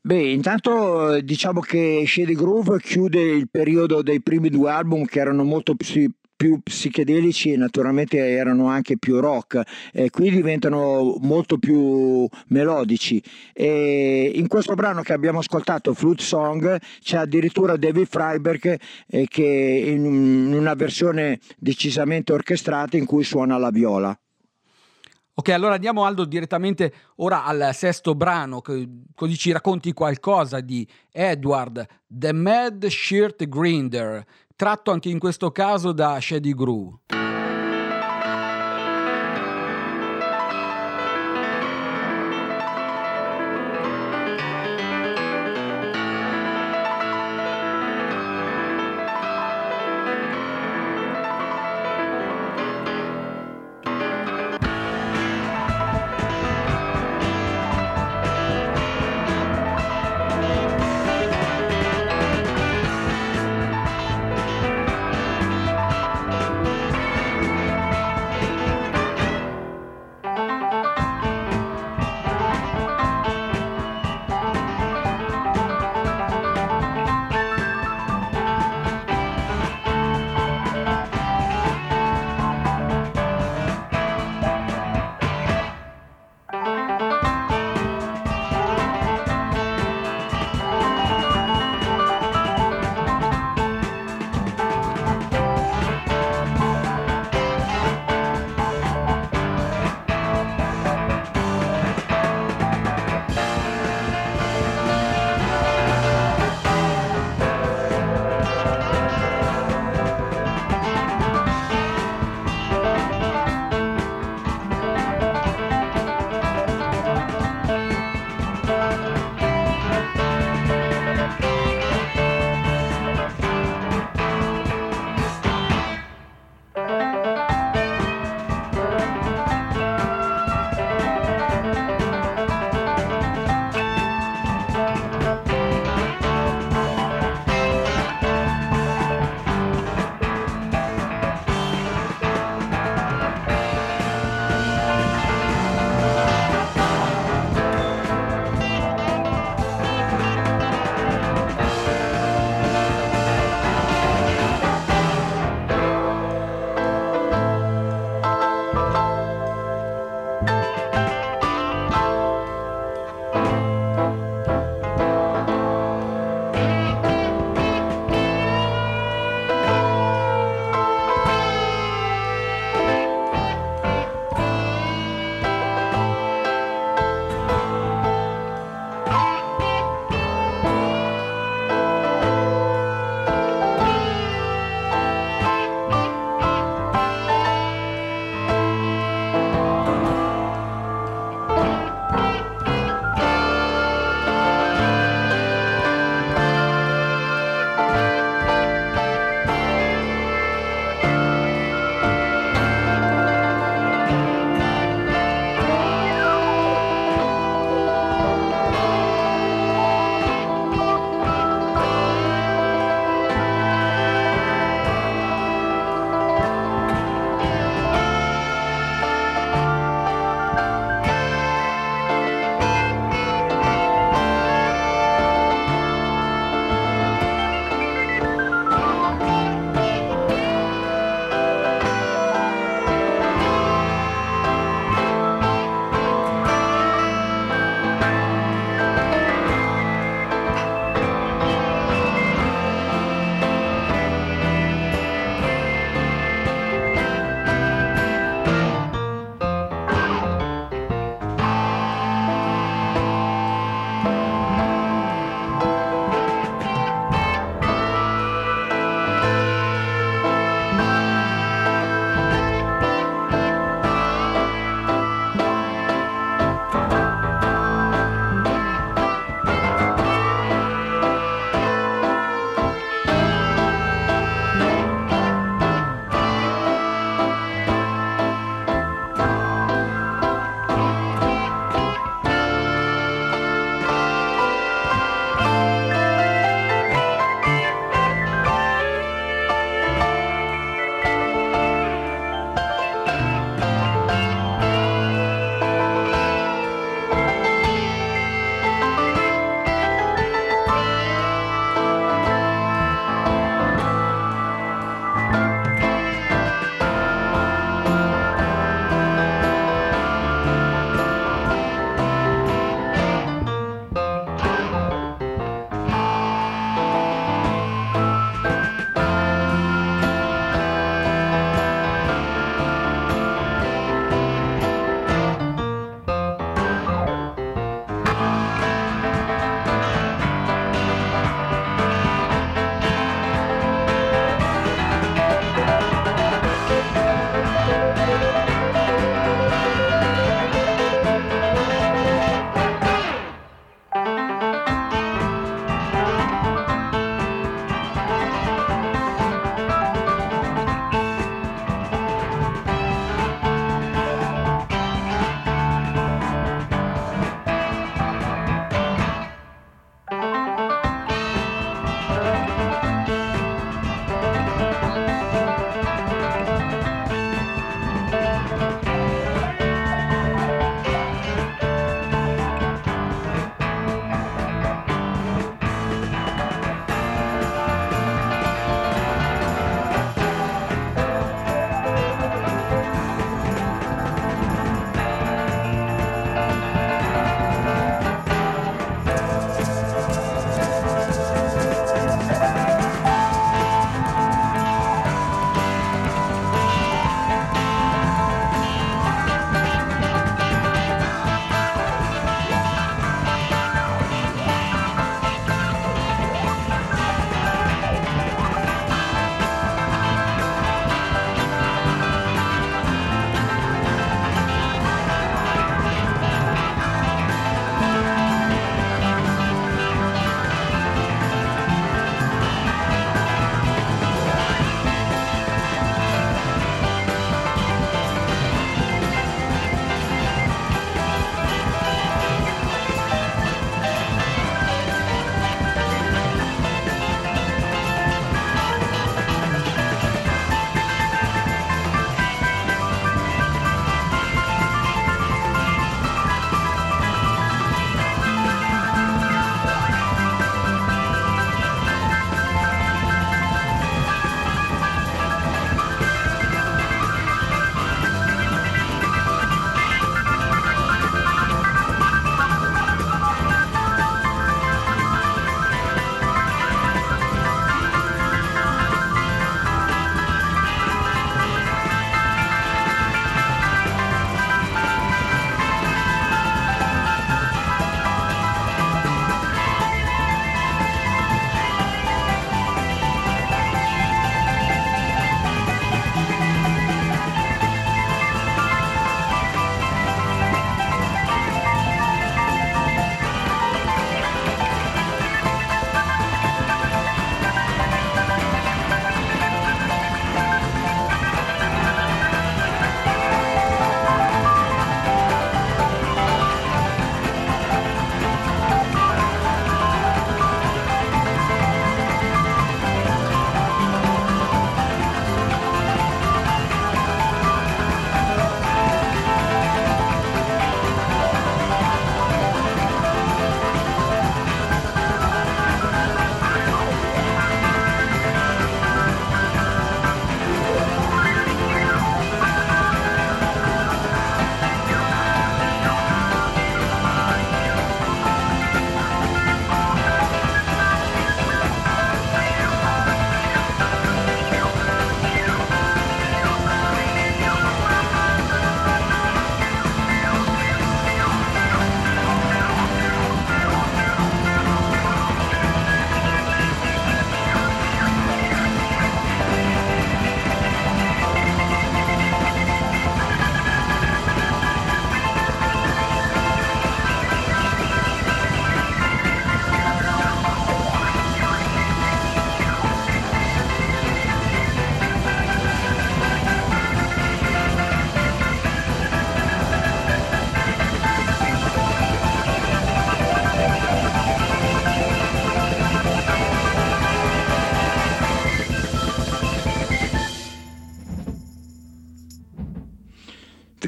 Beh, 0.01 0.31
intanto 0.31 1.15
eh, 1.15 1.23
diciamo 1.23 1.59
che 1.59 2.03
Shady 2.07 2.33
Groove 2.33 2.79
chiude 2.79 3.21
il 3.21 3.49
periodo 3.49 4.01
dei 4.01 4.21
primi 4.21 4.49
due 4.49 4.71
album 4.71 5.05
che 5.05 5.19
erano 5.19 5.43
molto 5.43 5.75
più, 5.75 6.09
più 6.35 6.61
psichedelici 6.61 7.51
e 7.51 7.57
naturalmente 7.57 8.17
erano 8.17 8.67
anche 8.67 8.97
più 8.97 9.19
rock, 9.19 9.61
e 9.91 10.09
qui 10.09 10.29
diventano 10.29 11.17
molto 11.19 11.57
più 11.57 12.25
melodici. 12.47 13.21
E 13.53 14.31
in 14.33 14.47
questo 14.47 14.75
brano 14.75 15.01
che 15.01 15.11
abbiamo 15.13 15.39
ascoltato, 15.39 15.93
Flute 15.93 16.23
Song, 16.23 16.79
c'è 17.01 17.17
addirittura 17.17 17.75
David 17.75 18.07
Freiberg 18.07 18.79
eh, 19.07 19.25
che 19.27 19.43
in 19.43 20.05
in 20.05 20.53
una 20.53 20.73
versione 20.75 21.39
decisamente 21.57 22.31
orchestrata 22.31 22.95
in 22.97 23.05
cui 23.05 23.23
suona 23.25 23.57
la 23.57 23.71
viola. 23.71 24.17
Ok, 25.39 25.49
allora 25.49 25.75
andiamo 25.75 26.03
Aldo 26.03 26.25
direttamente 26.25 26.91
ora 27.17 27.45
al 27.45 27.69
sesto 27.73 28.15
brano, 28.15 28.59
così 29.13 29.37
ci 29.37 29.51
racconti 29.51 29.93
qualcosa 29.93 30.61
di 30.61 30.85
Edward, 31.11 31.85
The 32.07 32.33
Mad 32.33 32.87
Shirt 32.87 33.47
Grinder, 33.47 34.25
tratto 34.55 34.89
anche 34.89 35.09
in 35.09 35.19
questo 35.19 35.51
caso 35.51 35.91
da 35.91 36.19
Shady 36.19 36.55
Groove. 36.55 37.26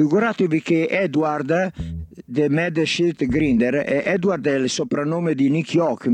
Figuratevi 0.09 0.63
che 0.63 0.87
Edward 0.89 1.71
The 2.25 2.49
Mad 2.49 2.81
Shit 2.81 3.27
Grinder, 3.27 3.75
Edward 3.85 4.47
è 4.47 4.55
il 4.55 4.67
soprannome 4.67 5.35
di 5.35 5.51
Nicky 5.51 5.77
Hawk, 5.77 6.09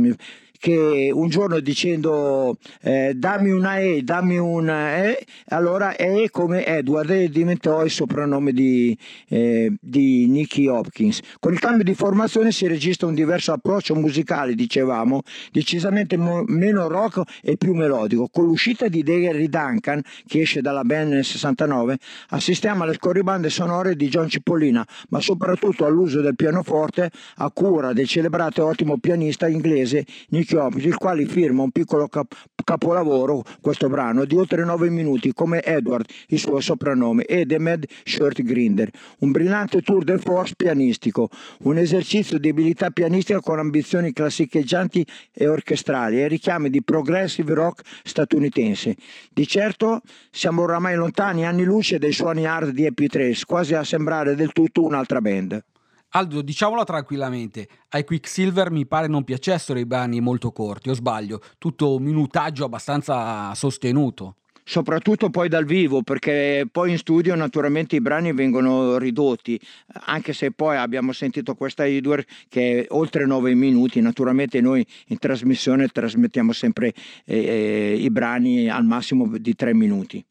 che 0.59 1.11
un 1.13 1.29
giorno 1.29 1.61
dicendo 1.61 2.57
eh, 2.81 3.13
dammi 3.15 3.51
una 3.51 3.79
E, 3.79 4.01
dammi 4.01 4.37
una 4.37 4.97
E, 4.97 5.25
allora 5.55 5.95
E 5.95 6.29
come 6.31 6.65
Edward 6.65 7.09
e 7.09 7.29
diventò 7.29 7.83
il 7.83 7.89
soprannome 7.89 8.51
di, 8.51 8.97
eh, 9.29 9.73
di 9.79 10.27
Nicky 10.27 10.67
Hopkins. 10.67 11.21
Con 11.39 11.53
il 11.53 11.59
cambio 11.59 11.85
di 11.85 11.93
formazione 11.93 12.51
si 12.51 12.67
registra 12.67 13.07
un 13.07 13.13
diverso 13.13 13.53
approccio 13.53 13.95
musicale, 13.95 14.53
dicevamo, 14.53 15.21
decisamente 15.51 16.17
meno 16.17 16.87
rock 16.87 17.21
e 17.41 17.55
più 17.55 17.73
melodico. 17.73 18.27
Con 18.27 18.45
l'uscita 18.45 18.89
di 18.89 19.01
Gary 19.01 19.47
Duncan, 19.47 20.01
che 20.27 20.41
esce 20.41 20.61
dalla 20.61 20.83
band 20.83 21.13
nel 21.13 21.23
69, 21.23 21.97
assistiamo 22.29 22.83
alle 22.83 22.93
scorribande 22.93 23.49
sonore 23.49 23.95
di 23.95 24.09
John 24.09 24.27
Cipollina, 24.27 24.85
ma 25.09 25.21
soprattutto 25.21 25.85
all'uso 25.85 26.19
del 26.19 26.35
pianoforte 26.35 27.09
a 27.37 27.49
cura 27.51 27.93
del 27.93 28.07
celebrato 28.07 28.61
e 28.61 28.63
ottimo 28.63 28.97
pianista 28.97 29.47
inglese 29.47 30.05
Nicky 30.29 30.57
Hopkins, 30.57 30.85
il 30.85 30.97
quale 30.97 31.25
firma 31.25 31.63
un 31.63 31.71
piccolo 31.71 32.07
cap- 32.07 32.35
capolavoro, 32.61 33.43
questo 33.61 33.87
brano, 33.87 34.25
di 34.25 34.35
oltre 34.35 34.65
9 34.65 34.89
minuti 34.89 35.31
come 35.45 35.61
Edward, 35.61 36.09
il 36.29 36.39
suo 36.39 36.59
soprannome, 36.59 37.25
e 37.25 37.45
The 37.45 37.59
Mad 37.59 37.85
Shirt 38.03 38.41
Grinder, 38.41 38.89
un 39.19 39.31
brillante 39.31 39.83
tour 39.83 40.03
de 40.03 40.17
force 40.17 40.55
pianistico, 40.55 41.29
un 41.65 41.77
esercizio 41.77 42.39
di 42.39 42.49
abilità 42.49 42.89
pianistica 42.89 43.39
con 43.41 43.59
ambizioni 43.59 44.11
classicheggianti 44.11 45.05
e 45.31 45.47
orchestrali 45.47 46.19
e 46.19 46.27
richiami 46.27 46.71
di 46.71 46.81
progressive 46.81 47.53
rock 47.53 47.83
statunitense. 48.03 48.95
Di 49.31 49.45
certo 49.45 50.01
siamo 50.31 50.63
oramai 50.63 50.95
lontani 50.95 51.45
anni 51.45 51.63
luce 51.63 51.99
dai 51.99 52.11
suoni 52.11 52.47
hard 52.47 52.71
di 52.71 52.87
Happy 52.87 53.05
Trace, 53.05 53.45
quasi 53.45 53.75
a 53.75 53.83
sembrare 53.83 54.33
del 54.33 54.51
tutto 54.51 54.83
un'altra 54.83 55.21
band. 55.21 55.63
Aldo, 56.09 56.41
diciamolo 56.41 56.83
tranquillamente, 56.85 57.67
ai 57.89 58.03
Quicksilver 58.03 58.71
mi 58.71 58.87
pare 58.87 59.07
non 59.07 59.23
piacessero 59.23 59.77
i 59.77 59.85
brani 59.85 60.21
molto 60.21 60.51
corti, 60.51 60.89
o 60.89 60.93
sbaglio, 60.93 61.39
tutto 61.59 61.97
un 61.97 62.03
minutaggio 62.03 62.65
abbastanza 62.65 63.53
sostenuto. 63.53 64.37
Soprattutto 64.67 65.29
poi 65.29 65.47
dal 65.47 65.63
vivo 65.63 66.01
perché 66.01 66.67
poi 66.69 66.89
in 66.89 66.97
studio 66.97 67.35
naturalmente 67.35 67.95
i 67.95 68.01
brani 68.01 68.33
vengono 68.33 68.97
ridotti 68.97 69.59
anche 70.05 70.33
se 70.33 70.49
poi 70.49 70.75
abbiamo 70.75 71.13
sentito 71.13 71.53
questa 71.53 71.85
Edward 71.85 72.25
che 72.49 72.81
è 72.81 72.85
oltre 72.89 73.27
9 73.27 73.53
minuti 73.53 74.01
naturalmente 74.01 74.61
noi 74.61 74.83
in 75.07 75.19
trasmissione 75.19 75.87
trasmettiamo 75.87 76.51
sempre 76.51 76.93
eh, 77.25 77.37
eh, 77.37 77.95
i 77.99 78.09
brani 78.09 78.67
al 78.67 78.85
massimo 78.85 79.37
di 79.37 79.55
3 79.55 79.75
minuti 79.75 80.25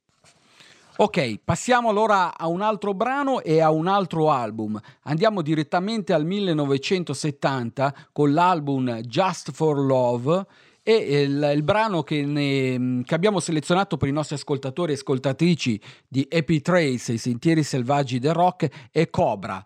Ok, 0.97 1.41
passiamo 1.43 1.89
allora 1.89 2.39
a 2.39 2.47
un 2.47 2.61
altro 2.61 2.95
brano 2.95 3.41
e 3.41 3.61
a 3.61 3.73
un 3.73 3.89
altro 3.89 4.31
album. 4.31 4.81
Andiamo 5.03 5.43
direttamente 5.43 6.13
al 6.13 6.25
1970 6.25 7.93
con 8.13 8.33
l'album 8.33 9.01
Just 9.01 9.51
for 9.51 9.77
Love 9.77 10.47
e 10.85 11.23
il, 11.23 11.53
il 11.55 11.63
brano 11.63 12.03
che, 12.03 12.25
ne- 12.25 13.03
che 13.05 13.15
abbiamo 13.15 13.41
selezionato 13.41 13.97
per 13.97 14.09
i 14.09 14.13
nostri 14.13 14.37
ascoltatori 14.37 14.93
e 14.93 14.97
ascoltatrici 14.97 15.81
di 16.07 16.29
Happy 16.31 16.61
Trace, 16.61 17.15
i 17.15 17.19
sentieri 17.19 17.63
selvaggi 17.63 18.19
del 18.19 18.35
rock, 18.35 18.69
è 18.93 19.09
Cobra. 19.09 19.65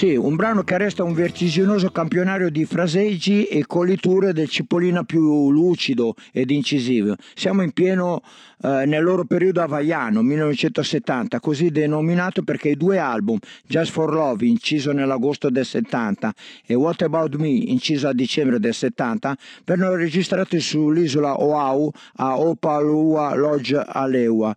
Sì, 0.00 0.16
un 0.16 0.34
brano 0.34 0.62
che 0.62 0.78
resta 0.78 1.04
un 1.04 1.12
vertiginoso 1.12 1.90
campionario 1.90 2.48
di 2.48 2.64
fraseggi 2.64 3.44
e 3.44 3.66
coliture 3.66 4.32
del 4.32 4.48
Cipollina 4.48 5.04
più 5.04 5.50
lucido 5.50 6.14
ed 6.32 6.50
incisivo. 6.50 7.16
Siamo 7.34 7.60
in 7.60 7.72
pieno 7.72 8.22
eh, 8.62 8.84
nel 8.86 9.02
loro 9.02 9.24
periodo 9.24 9.60
havaiano, 9.60 10.22
1970, 10.22 11.38
così 11.40 11.70
denominato 11.70 12.42
perché 12.42 12.70
i 12.70 12.76
due 12.76 12.96
album, 12.96 13.36
Just 13.66 13.92
for 13.92 14.10
Love, 14.10 14.46
inciso 14.46 14.92
nell'agosto 14.92 15.50
del 15.50 15.66
70, 15.66 16.32
e 16.64 16.72
What 16.72 17.02
About 17.02 17.36
Me, 17.36 17.48
inciso 17.48 18.08
a 18.08 18.14
dicembre 18.14 18.58
del 18.58 18.72
70, 18.72 19.36
vennero 19.66 19.96
registrati 19.96 20.60
sull'isola 20.60 21.42
Oahu 21.42 21.90
a 22.16 22.38
Opalua 22.38 23.34
Lodge 23.34 23.76
Aleua, 23.76 24.56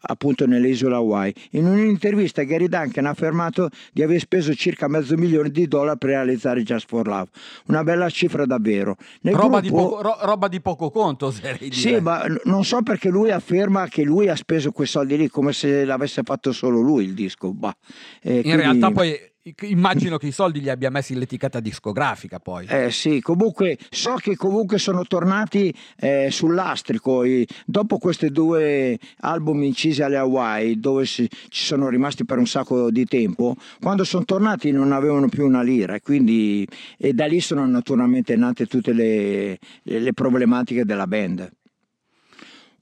appunto 0.00 0.46
nelle 0.46 0.68
isole 0.68 0.94
Hawaii. 0.94 1.32
In 1.52 1.66
un'intervista 1.66 2.42
Gary 2.42 2.68
Duncan 2.68 3.06
ha 3.06 3.10
affermato 3.10 3.68
di 3.92 4.02
aver 4.02 4.20
speso 4.20 4.54
circa 4.54 4.88
mezzo 4.88 5.16
milione 5.16 5.50
di 5.50 5.66
dollari 5.68 5.98
per 5.98 6.10
realizzare 6.10 6.62
Just 6.62 6.86
for 6.88 7.06
Love, 7.06 7.28
una 7.66 7.82
bella 7.84 8.08
cifra 8.10 8.44
davvero. 8.46 8.96
Roba, 9.22 9.60
di 9.60 9.68
gruppo- 9.68 9.88
poco, 9.90 10.02
ro- 10.02 10.18
roba 10.22 10.48
di 10.48 10.60
poco 10.60 10.90
conto, 10.90 11.26
oserei 11.26 11.68
dire. 11.68 11.74
Sì, 11.74 11.96
ma 12.00 12.24
non 12.44 12.64
so 12.64 12.82
perché 12.82 13.08
lui 13.08 13.30
afferma 13.30 13.86
che 13.88 14.02
lui 14.02 14.28
ha 14.28 14.36
speso 14.36 14.70
quei 14.72 14.86
soldi 14.86 15.16
lì 15.16 15.28
come 15.28 15.52
se 15.52 15.84
l'avesse 15.84 16.22
fatto 16.24 16.52
solo 16.52 16.80
lui 16.80 17.04
il 17.04 17.14
disco. 17.14 17.52
Bah. 17.52 17.74
Eh, 18.22 18.36
In 18.36 18.42
quindi- 18.42 18.60
realtà 18.60 18.90
poi 18.90 19.18
immagino 19.62 20.16
che 20.16 20.28
i 20.28 20.32
soldi 20.32 20.60
li 20.60 20.70
abbia 20.70 20.90
messi 20.90 21.14
l'etichetta 21.14 21.60
discografica 21.60 22.38
poi. 22.38 22.66
Eh 22.66 22.90
sì, 22.90 23.20
comunque 23.20 23.78
so 23.90 24.14
che 24.14 24.36
comunque 24.36 24.78
sono 24.78 25.04
tornati 25.04 25.74
eh, 25.98 26.28
sull'astrico 26.30 27.22
e 27.22 27.46
dopo 27.66 27.98
questi 27.98 28.30
due 28.30 28.98
album 29.20 29.62
incisi 29.62 30.02
alle 30.02 30.16
Hawaii 30.16 30.78
dove 30.78 31.06
si- 31.06 31.28
ci 31.48 31.64
sono 31.64 31.88
rimasti 31.88 32.24
per 32.24 32.38
un 32.38 32.46
sacco 32.46 32.90
di 32.90 33.04
tempo, 33.04 33.56
quando 33.80 34.04
sono 34.04 34.24
tornati 34.24 34.70
non 34.70 34.92
avevano 34.92 35.28
più 35.28 35.44
una 35.44 35.62
lira 35.62 35.94
e 35.94 36.00
quindi 36.00 36.66
e 36.96 37.12
da 37.12 37.26
lì 37.26 37.40
sono 37.40 37.66
naturalmente 37.66 38.36
nate 38.36 38.66
tutte 38.66 38.92
le, 38.92 39.58
le 39.82 40.12
problematiche 40.12 40.84
della 40.84 41.06
band. 41.06 41.50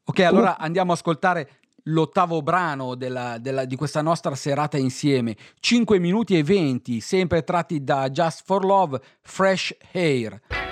Ok, 0.04 0.20
allora 0.20 0.56
andiamo 0.56 0.92
a 0.92 0.94
ascoltare 0.94 1.57
l'ottavo 1.88 2.42
brano 2.42 2.94
della- 2.94 3.38
della- 3.38 3.64
di 3.64 3.76
questa 3.76 4.02
nostra 4.02 4.34
serata 4.34 4.76
insieme. 4.76 5.36
5 5.60 5.98
minuti 5.98 6.36
e 6.36 6.42
20, 6.42 7.00
sempre 7.00 7.42
tratti 7.44 7.82
da 7.82 8.08
Just 8.10 8.42
for 8.44 8.64
Love, 8.64 9.00
Fresh 9.22 9.76
Hair. 9.92 10.67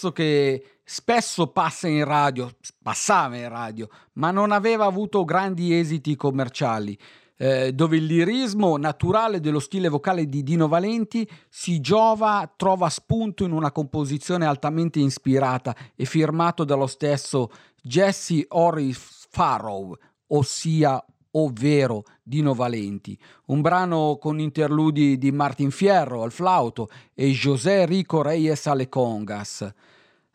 Pezzo 0.00 0.12
che 0.12 0.64
spesso 0.82 1.48
passa 1.48 1.86
in 1.86 2.04
radio, 2.04 2.50
passava 2.82 3.36
in 3.36 3.50
radio, 3.50 3.88
ma 4.14 4.30
non 4.30 4.50
aveva 4.50 4.86
avuto 4.86 5.24
grandi 5.24 5.78
esiti 5.78 6.16
commerciali. 6.16 6.98
eh, 7.42 7.72
dove 7.72 7.96
il 7.96 8.04
lirismo 8.04 8.76
naturale 8.76 9.40
dello 9.40 9.60
stile 9.60 9.88
vocale 9.88 10.26
di 10.26 10.42
Dino 10.42 10.68
Valenti 10.68 11.26
si 11.48 11.80
giova, 11.80 12.50
trova 12.54 12.90
spunto 12.90 13.44
in 13.44 13.52
una 13.52 13.72
composizione 13.72 14.44
altamente 14.44 15.00
ispirata 15.00 15.74
e 15.96 16.04
firmato 16.04 16.64
dallo 16.64 16.86
stesso 16.86 17.50
Jesse 17.82 18.44
Orris 18.48 19.26
Farrow, 19.30 19.96
ossia 20.28 21.02
ovvero 21.32 22.04
Dino 22.22 22.52
Valenti, 22.52 23.18
un 23.46 23.62
brano 23.62 24.18
con 24.20 24.38
interludi 24.38 25.16
di 25.16 25.32
Martin 25.32 25.70
Fierro 25.70 26.22
al 26.22 26.32
flauto 26.32 26.90
e 27.14 27.30
José 27.30 27.86
Rico 27.86 28.20
Reyes 28.20 28.66
alle 28.66 28.90
congas. 28.90 29.72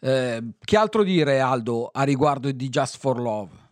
Eh, 0.05 0.39
che 0.63 0.77
altro 0.77 1.01
dire 1.01 1.39
Aldo 1.39 1.89
a 1.91 2.03
riguardo 2.03 2.51
di 2.51 2.69
Just 2.69 2.99
for 2.99 3.19
Love? 3.19 3.64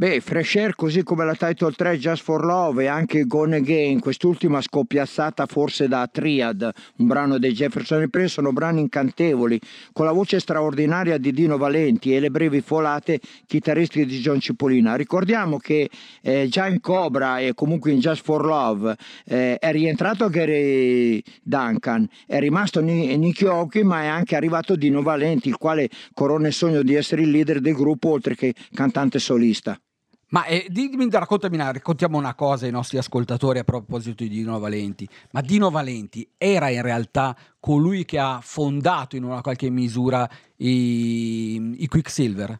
Beh, 0.00 0.20
Fresh 0.20 0.54
Air, 0.54 0.76
così 0.76 1.02
come 1.02 1.24
la 1.24 1.34
Title 1.34 1.72
3 1.72 1.98
Just 1.98 2.22
for 2.22 2.44
Love 2.44 2.84
e 2.84 2.86
anche 2.86 3.24
Gone 3.24 3.56
Again, 3.56 3.98
quest'ultima 3.98 4.60
scoppiazzata 4.60 5.46
forse 5.46 5.88
da 5.88 6.06
Triad, 6.06 6.70
un 6.98 7.06
brano 7.08 7.36
dei 7.36 7.52
Jefferson 7.52 7.98
Airplane, 7.98 8.28
sono 8.28 8.52
brani 8.52 8.82
incantevoli, 8.82 9.60
con 9.92 10.04
la 10.04 10.12
voce 10.12 10.38
straordinaria 10.38 11.18
di 11.18 11.32
Dino 11.32 11.56
Valenti 11.56 12.14
e 12.14 12.20
le 12.20 12.30
brevi 12.30 12.60
folate 12.60 13.18
chitarristiche 13.44 14.06
di 14.06 14.20
John 14.20 14.38
Cipollina. 14.38 14.94
Ricordiamo 14.94 15.56
che 15.56 15.90
eh, 16.22 16.46
già 16.48 16.68
in 16.68 16.78
Cobra 16.78 17.40
e 17.40 17.54
comunque 17.54 17.90
in 17.90 17.98
Just 17.98 18.22
for 18.22 18.44
Love 18.44 18.94
eh, 19.26 19.58
è 19.58 19.72
rientrato 19.72 20.28
Gary 20.28 21.20
Duncan, 21.42 22.08
è 22.24 22.38
rimasto 22.38 22.80
Ni- 22.80 23.16
Nicky 23.16 23.46
Hawkins, 23.46 23.84
ma 23.84 24.02
è 24.02 24.06
anche 24.06 24.36
arrivato 24.36 24.76
Dino 24.76 25.02
Valenti, 25.02 25.48
il 25.48 25.56
quale 25.56 25.90
corona 26.14 26.46
il 26.46 26.52
sogno 26.52 26.82
di 26.82 26.94
essere 26.94 27.22
il 27.22 27.30
leader 27.30 27.58
del 27.58 27.74
gruppo 27.74 28.10
oltre 28.10 28.36
che 28.36 28.54
cantante 28.72 29.18
solista. 29.18 29.76
Ma 30.30 30.44
eh, 30.44 30.66
dimmi, 30.68 31.08
raccontami, 31.10 31.56
raccontiamo 31.56 32.18
una 32.18 32.34
cosa 32.34 32.66
ai 32.66 32.70
nostri 32.70 32.98
ascoltatori 32.98 33.60
a 33.60 33.64
proposito 33.64 34.22
di 34.24 34.28
Dino 34.28 34.58
Valenti. 34.58 35.08
Ma 35.30 35.40
Dino 35.40 35.70
Valenti 35.70 36.28
era 36.36 36.68
in 36.68 36.82
realtà 36.82 37.34
colui 37.58 38.04
che 38.04 38.18
ha 38.18 38.40
fondato 38.42 39.16
in 39.16 39.24
una 39.24 39.40
qualche 39.40 39.70
misura 39.70 40.28
i, 40.58 41.74
i 41.78 41.86
Quicksilver? 41.86 42.58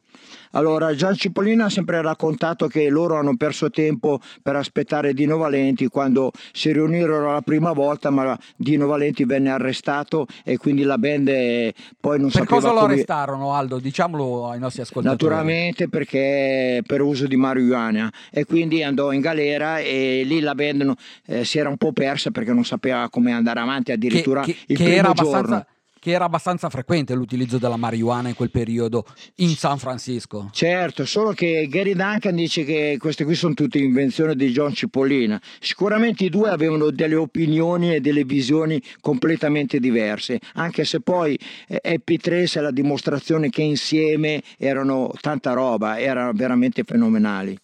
Allora, 0.52 0.94
Gian 0.94 1.14
Cipollina 1.14 1.66
ha 1.66 1.70
sempre 1.70 2.00
raccontato 2.00 2.68
che 2.68 2.88
loro 2.88 3.16
hanno 3.16 3.36
perso 3.36 3.70
tempo 3.70 4.18
per 4.42 4.56
aspettare 4.56 5.12
Dino 5.12 5.36
Valenti 5.36 5.88
quando 5.88 6.32
si 6.52 6.72
riunirono 6.72 7.32
la 7.32 7.42
prima 7.42 7.72
volta, 7.72 8.10
ma 8.10 8.38
Dino 8.56 8.86
Valenti 8.86 9.24
venne 9.24 9.50
arrestato 9.50 10.26
e 10.44 10.56
quindi 10.56 10.82
la 10.84 10.96
band 10.96 11.28
eh, 11.28 11.74
poi 12.00 12.18
non 12.18 12.30
Per 12.30 12.40
sapeva 12.40 12.54
cosa 12.54 12.72
lo 12.72 12.80
come... 12.80 12.92
arrestarono, 12.94 13.52
Aldo? 13.54 13.78
Diciamolo 13.78 14.48
ai 14.48 14.58
nostri 14.58 14.82
ascoltatori. 14.82 15.22
Naturalmente 15.30 15.88
perché 15.88 16.82
per 16.86 17.02
uso 17.02 17.26
di 17.26 17.36
marijuana 17.36 18.10
e 18.30 18.44
quindi 18.44 18.82
andò 18.82 19.12
in 19.12 19.20
galera 19.20 19.78
e 19.78 20.22
lì 20.24 20.40
la 20.40 20.54
band 20.54 20.94
eh, 21.26 21.44
si 21.44 21.58
era 21.58 21.68
un 21.68 21.76
po' 21.76 21.92
persa 21.92 22.30
perché 22.30 22.52
non 22.52 22.64
sapeva 22.64 23.08
come 23.10 23.32
andare 23.32 23.60
avanti 23.60 23.92
addirittura 23.92 24.42
che, 24.42 24.56
il 24.66 24.76
che 24.76 24.84
primo 24.84 25.12
giorno. 25.12 25.36
abbastanza, 25.36 25.66
che 25.98 26.10
era 26.10 26.24
abbastanza 26.24 26.68
frequente 26.70 27.14
l'utilizzo 27.14 27.58
della 27.58 27.76
marijuana 27.76 28.28
in 28.28 28.34
quel 28.34 28.50
periodo 28.50 29.04
in 29.36 29.50
San 29.50 29.78
Francisco. 29.78 30.48
Certo, 30.52 31.04
solo 31.04 31.32
che 31.32 31.66
Gary 31.68 31.94
Duncan 31.94 32.34
dice 32.34 32.64
che 32.64 32.96
queste 32.98 33.24
qui 33.24 33.34
sono 33.34 33.54
tutte 33.54 33.78
invenzioni 33.78 34.34
di 34.34 34.50
John 34.50 34.72
Cipollina. 34.72 35.40
Sicuramente 35.60 36.24
i 36.24 36.28
due 36.28 36.50
avevano 36.50 36.90
delle 36.90 37.16
opinioni 37.16 37.94
e 37.94 38.00
delle 38.00 38.24
visioni 38.24 38.82
completamente 39.00 39.78
diverse, 39.80 40.40
anche 40.54 40.84
se 40.84 41.00
poi 41.00 41.38
eh, 41.66 41.80
Happy 41.82 42.16
Trace 42.16 42.58
è 42.58 42.62
la 42.62 42.70
dimostrazione 42.70 43.50
che 43.50 43.62
insieme 43.62 44.42
erano 44.56 45.12
tanta 45.20 45.52
roba, 45.52 45.98
erano 45.98 46.32
veramente 46.32 46.84
fenomenali. 46.84 47.58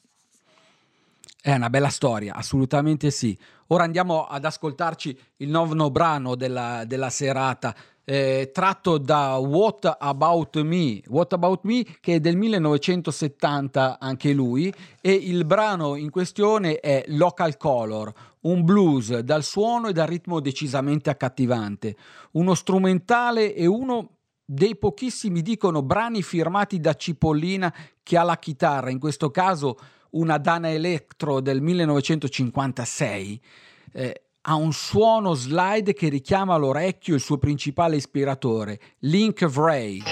È 1.40 1.54
una 1.54 1.68
bella 1.68 1.90
storia, 1.90 2.34
assolutamente 2.34 3.10
sì. 3.10 3.36
Ora 3.66 3.84
andiamo 3.84 4.24
ad 4.24 4.46
ascoltarci 4.46 5.18
il 5.38 5.50
nono 5.50 5.90
brano 5.90 6.36
della, 6.36 6.84
della 6.86 7.10
serata, 7.10 7.74
eh, 8.04 8.50
tratto 8.52 8.98
da 8.98 9.36
What 9.36 9.96
About 9.98 10.60
Me, 10.62 11.00
What 11.08 11.32
About 11.32 11.60
Me 11.62 11.84
che 12.00 12.16
è 12.16 12.20
del 12.20 12.36
1970 12.36 13.98
anche 13.98 14.32
lui, 14.32 14.72
e 15.00 15.12
il 15.12 15.44
brano 15.44 15.96
in 15.96 16.10
questione 16.10 16.80
è 16.80 17.04
Local 17.08 17.56
Color, 17.56 18.12
un 18.42 18.64
blues 18.64 19.18
dal 19.18 19.42
suono 19.42 19.88
e 19.88 19.92
dal 19.92 20.06
ritmo 20.06 20.40
decisamente 20.40 21.10
accattivante, 21.10 21.96
uno 22.32 22.54
strumentale 22.54 23.54
e 23.54 23.66
uno 23.66 24.10
dei 24.44 24.76
pochissimi 24.76 25.40
dicono 25.40 25.82
brani 25.82 26.22
firmati 26.22 26.78
da 26.78 26.94
Cipollina 26.94 27.74
che 28.02 28.18
ha 28.18 28.22
la 28.22 28.36
chitarra, 28.36 28.90
in 28.90 28.98
questo 28.98 29.30
caso 29.30 29.78
una 30.10 30.38
Dana 30.38 30.70
Electro 30.70 31.40
del 31.40 31.62
1956, 31.62 33.40
eh, 33.92 34.23
ha 34.46 34.54
un 34.54 34.72
suono 34.72 35.34
slide 35.34 35.94
che 35.94 36.08
richiama 36.08 36.54
all'orecchio 36.54 37.14
il 37.14 37.20
suo 37.20 37.38
principale 37.38 37.96
ispiratore, 37.96 38.78
Link 39.00 39.46
Vray. 39.46 40.02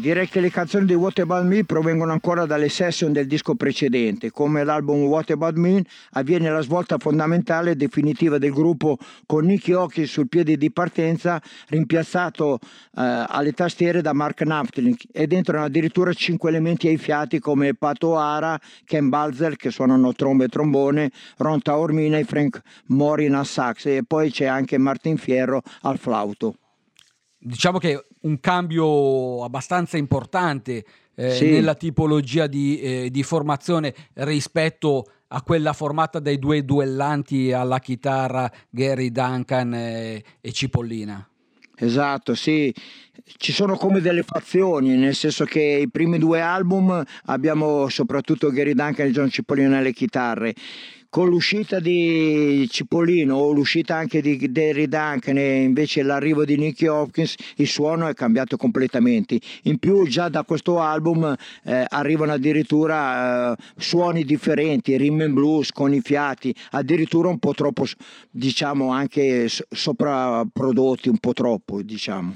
Direi 0.00 0.28
che 0.28 0.40
le 0.40 0.50
canzoni 0.50 0.86
di 0.86 0.94
What 0.94 1.18
About 1.18 1.44
Me 1.44 1.64
provengono 1.64 2.12
ancora 2.12 2.46
dalle 2.46 2.68
session 2.68 3.12
del 3.12 3.26
disco 3.26 3.54
precedente. 3.54 4.30
Come 4.30 4.64
l'album 4.64 5.02
What 5.04 5.30
About 5.30 5.56
Me 5.56 5.84
avviene 6.12 6.50
la 6.50 6.62
svolta 6.62 6.96
fondamentale 6.98 7.72
e 7.72 7.76
definitiva 7.76 8.38
del 8.38 8.52
gruppo 8.52 8.96
con 9.26 9.44
Nicky 9.44 9.72
Hawkins 9.72 10.10
sul 10.10 10.28
piede 10.28 10.56
di 10.56 10.70
partenza, 10.72 11.40
rimpiazzato 11.68 12.58
eh, 12.62 13.24
alle 13.28 13.52
tastiere 13.52 14.00
da 14.00 14.12
Mark 14.12 14.38
Knapfling 14.38 14.96
ed 15.12 15.32
entrano 15.32 15.64
addirittura 15.64 16.12
cinque 16.12 16.48
elementi 16.48 16.88
ai 16.88 16.96
fiati 16.96 17.38
come 17.38 17.74
Pato 17.74 18.16
Ara, 18.16 18.58
Ken 18.84 19.08
Balzer 19.08 19.56
che 19.56 19.70
suonano 19.70 20.14
trombe 20.14 20.46
e 20.46 20.48
trombone, 20.48 21.10
Ron 21.36 21.60
Taormina 21.60 22.18
e 22.18 22.24
Frank 22.24 22.60
Morin 22.86 23.34
al 23.34 23.46
sax 23.46 23.86
e 23.86 24.02
poi 24.06 24.30
c'è 24.30 24.46
anche 24.46 24.78
Martin 24.78 25.16
Fierro 25.16 25.62
al 25.82 25.98
flauto. 25.98 26.54
Diciamo 27.38 27.78
che 27.78 28.04
un 28.20 28.40
cambio 28.40 29.42
abbastanza 29.44 29.96
importante 29.96 30.84
eh, 31.14 31.30
Sì. 31.32 31.50
nella 31.50 31.74
tipologia 31.74 32.46
di, 32.46 32.80
eh, 32.80 33.10
di 33.10 33.22
formazione 33.22 33.94
rispetto 34.14 35.04
a 35.28 35.42
quella 35.42 35.72
formata 35.72 36.18
dai 36.18 36.38
due 36.38 36.64
duellanti 36.64 37.52
alla 37.52 37.78
chitarra 37.78 38.50
Gary 38.68 39.10
Duncan 39.10 39.74
eh, 39.74 40.24
e 40.40 40.52
Cipollina. 40.52 41.24
Esatto, 41.82 42.34
sì, 42.34 42.74
ci 43.38 43.52
sono 43.52 43.76
come 43.76 44.00
delle 44.00 44.22
fazioni, 44.22 44.96
nel 44.96 45.14
senso 45.14 45.44
che 45.46 45.62
i 45.62 45.88
primi 45.88 46.18
due 46.18 46.40
album 46.42 47.02
abbiamo 47.24 47.88
soprattutto 47.88 48.50
Gary 48.50 48.74
Duncan 48.74 49.06
e 49.06 49.10
John 49.12 49.30
Cipollino 49.30 49.76
alle 49.78 49.92
chitarre. 49.94 50.54
Con 51.12 51.28
l'uscita 51.28 51.80
di 51.80 52.68
Cipollino 52.70 53.34
o 53.34 53.50
l'uscita 53.50 53.96
anche 53.96 54.22
di 54.22 54.36
Gary 54.52 54.86
Duncan 54.86 55.38
e 55.38 55.62
invece 55.62 56.04
l'arrivo 56.04 56.44
di 56.44 56.56
Nicky 56.56 56.86
Hopkins, 56.86 57.34
il 57.56 57.66
suono 57.66 58.06
è 58.06 58.14
cambiato 58.14 58.56
completamente. 58.56 59.40
In 59.64 59.78
più 59.78 60.06
già 60.06 60.28
da 60.28 60.44
questo 60.44 60.78
album 60.78 61.34
eh, 61.64 61.84
arrivano 61.88 62.30
addirittura 62.30 63.50
eh, 63.50 63.56
suoni 63.76 64.24
differenti, 64.24 64.96
rhythm 64.96 65.22
and 65.22 65.32
blues 65.34 65.72
con 65.72 65.92
i 65.92 66.00
fiati, 66.00 66.54
addirittura 66.70 67.28
un 67.28 67.40
po' 67.40 67.54
troppo, 67.54 67.86
diciamo, 68.30 68.92
anche 68.92 69.48
sopraprodotti, 69.48 71.08
un 71.08 71.18
po' 71.18 71.32
troppo, 71.32 71.82
diciamo. 71.82 72.34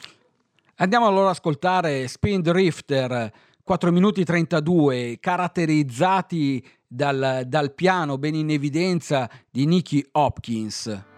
Andiamo 0.78 1.06
allora 1.06 1.26
ad 1.26 1.34
ascoltare 1.34 2.08
Spin 2.08 2.40
Drifter 2.40 3.30
4 3.62 3.92
minuti 3.92 4.24
32 4.24 5.18
caratterizzati 5.20 6.62
dal, 6.94 7.42
dal 7.46 7.74
piano 7.74 8.18
ben 8.18 8.34
in 8.34 8.50
evidenza 8.50 9.28
di 9.50 9.66
Nicky 9.66 10.06
Hopkins. 10.12 11.13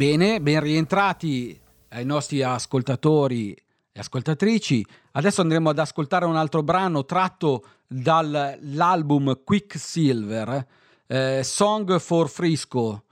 Bene, 0.00 0.40
ben 0.40 0.60
rientrati 0.60 1.60
ai 1.90 2.06
nostri 2.06 2.42
ascoltatori 2.42 3.52
e 3.52 4.00
ascoltatrici. 4.00 4.82
Adesso 5.12 5.42
andremo 5.42 5.68
ad 5.68 5.78
ascoltare 5.78 6.24
un 6.24 6.36
altro 6.36 6.62
brano 6.62 7.04
tratto 7.04 7.66
dall'album 7.86 9.42
Quicksilver, 9.44 10.66
eh, 11.06 11.42
Song 11.44 11.98
for 11.98 12.30
Frisco. 12.30 13.02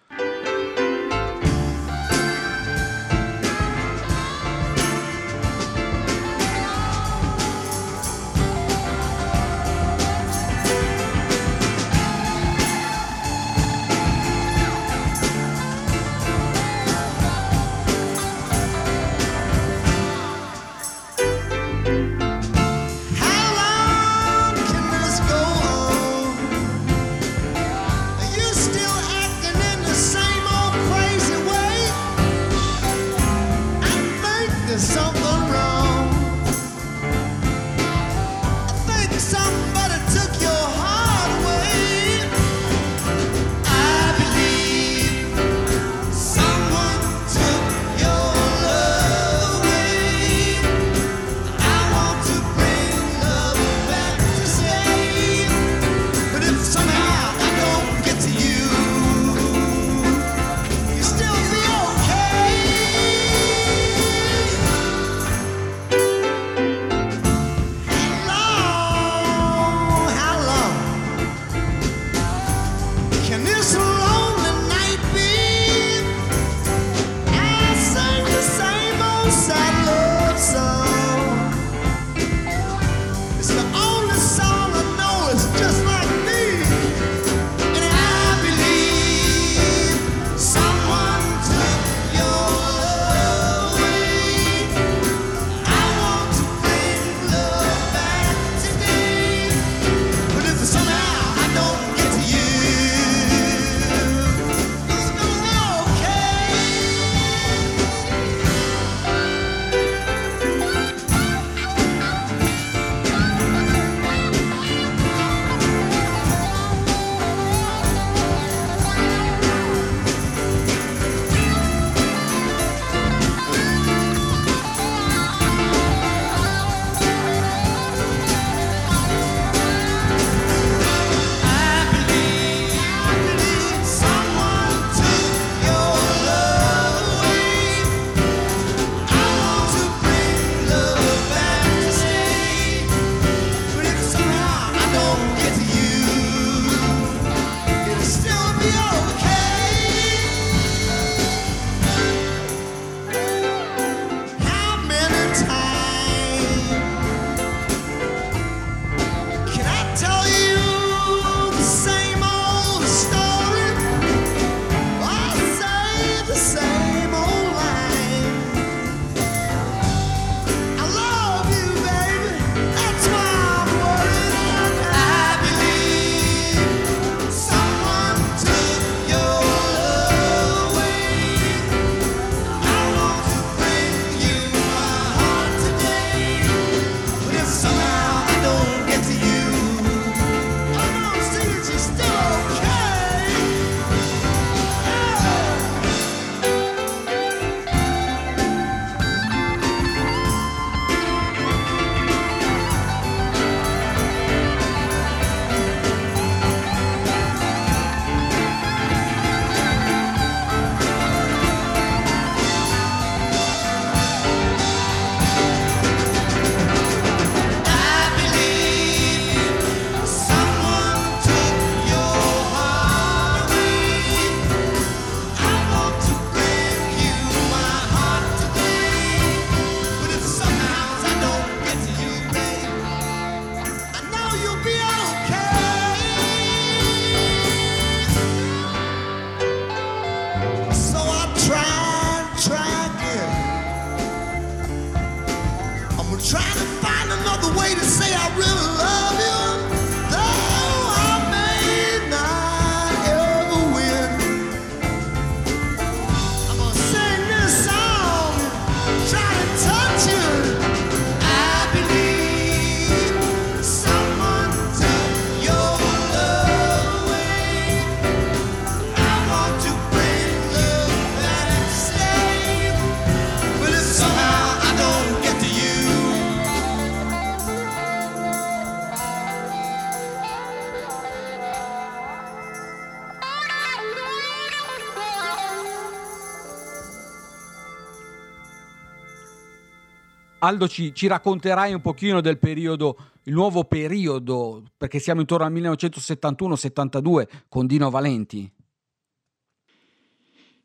Aldo 290.49 290.67
ci, 290.67 290.95
ci 290.95 291.07
racconterai 291.07 291.75
un 291.75 291.83
pochino 291.83 292.23
del 292.23 292.39
periodo, 292.39 292.97
il 293.25 293.35
nuovo 293.35 293.65
periodo, 293.65 294.63
perché 294.79 294.99
siamo 294.99 295.21
intorno 295.21 295.45
al 295.45 295.53
1971-72 295.53 297.29
con 297.49 297.67
Dino 297.67 297.91
Valenti. 297.91 298.51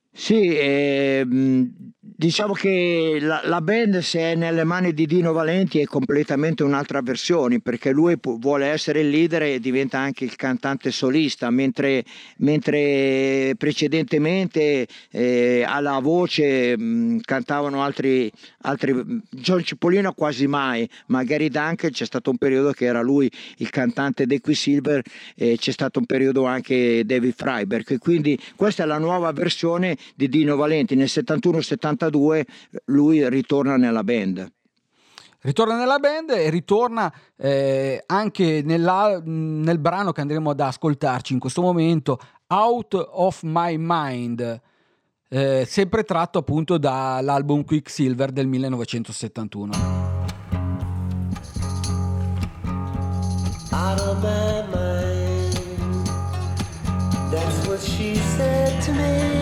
Sì, 0.10 0.56
ehm, 0.56 1.93
diciamo 2.16 2.54
che 2.54 3.18
la, 3.22 3.42
la 3.46 3.62
band 3.62 4.00
se 4.00 4.20
è 4.20 4.36
nelle 4.36 4.64
mani 4.64 4.94
di 4.94 5.06
Dino 5.06 5.32
Valenti 5.32 5.80
è 5.80 5.86
completamente 5.86 6.64
un'altra 6.64 7.02
versione 7.02 7.60
perché 7.60 7.92
lui 7.92 8.18
pu- 8.18 8.40
vuole 8.40 8.68
essere 8.68 9.02
il 9.02 9.10
leader 9.10 9.44
e 9.44 9.60
diventa 9.60 10.00
anche 10.00 10.24
il 10.24 10.36
cantante 10.36 10.92
solista, 10.92 11.50
mentre, 11.50 12.04
mentre 12.38 13.56
precedentemente 13.58 14.88
eh, 15.12 15.64
alla 15.66 16.00
voce 16.00 16.78
mh, 16.78 17.22
cantavano 17.22 17.82
altri, 17.82 18.32
altri, 18.62 19.22
John 19.30 19.64
Cipollino 19.64 20.14
quasi 20.14 20.48
mai, 20.48 20.88
ma 21.08 21.24
Gary 21.24 21.50
Duncan 21.50 21.92
c'è 21.92 22.06
stato 22.06 22.30
un 22.30 22.38
periodo 22.38 22.72
che 22.72 22.86
era 22.86 23.02
lui 23.02 23.32
il 23.58 23.70
cantante 23.70 24.26
dei 24.26 24.40
Quicksilver 24.40 25.02
e 25.36 25.58
c'è 25.58 25.72
stato 25.72 26.00
un 26.00 26.06
periodo 26.06 26.46
anche 26.46 27.04
David 27.06 27.34
Freiberg, 27.36 27.98
quindi 27.98 28.38
questa 28.56 28.84
è 28.84 28.86
la 28.86 28.98
nuova 29.00 29.32
versione 29.32 29.98
di 30.16 30.30
Dino 30.30 30.56
Valenti, 30.56 30.96
nel 30.96 31.08
71-72 31.10 32.03
lui 32.10 33.30
ritorna 33.30 33.78
nella 33.78 34.04
band. 34.04 34.52
Ritorna 35.42 35.76
nella 35.76 36.00
band 36.00 36.30
e 36.30 36.50
ritorna 36.50 37.14
eh, 37.36 38.02
anche 38.06 38.62
nella- 38.64 39.22
nel 39.24 39.78
brano 39.80 40.12
che 40.14 40.22
andremo 40.22 40.52
ad 40.52 40.60
ascoltarci 40.60 41.34
in 41.34 41.40
questo 41.40 41.62
momento, 41.62 42.20
Out 42.48 42.94
of 42.94 43.42
My 43.44 43.76
Mind, 43.78 44.62
eh, 45.30 45.66
sempre 45.68 46.04
tratto 46.04 46.40
appunto 46.40 46.78
dall'album 46.78 47.66
Quicksilver 47.66 48.32
del 48.32 48.48
1971. 48.48 50.12
out 53.74 54.00
of 54.00 54.22
my 54.22 54.62
mind. 54.72 55.54
That's 57.32 57.68
what 57.68 57.82
she 57.82 58.16
said 58.16 58.82
to 58.84 58.92
me. 58.94 59.33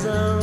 She 0.00 0.06
was 0.06 0.39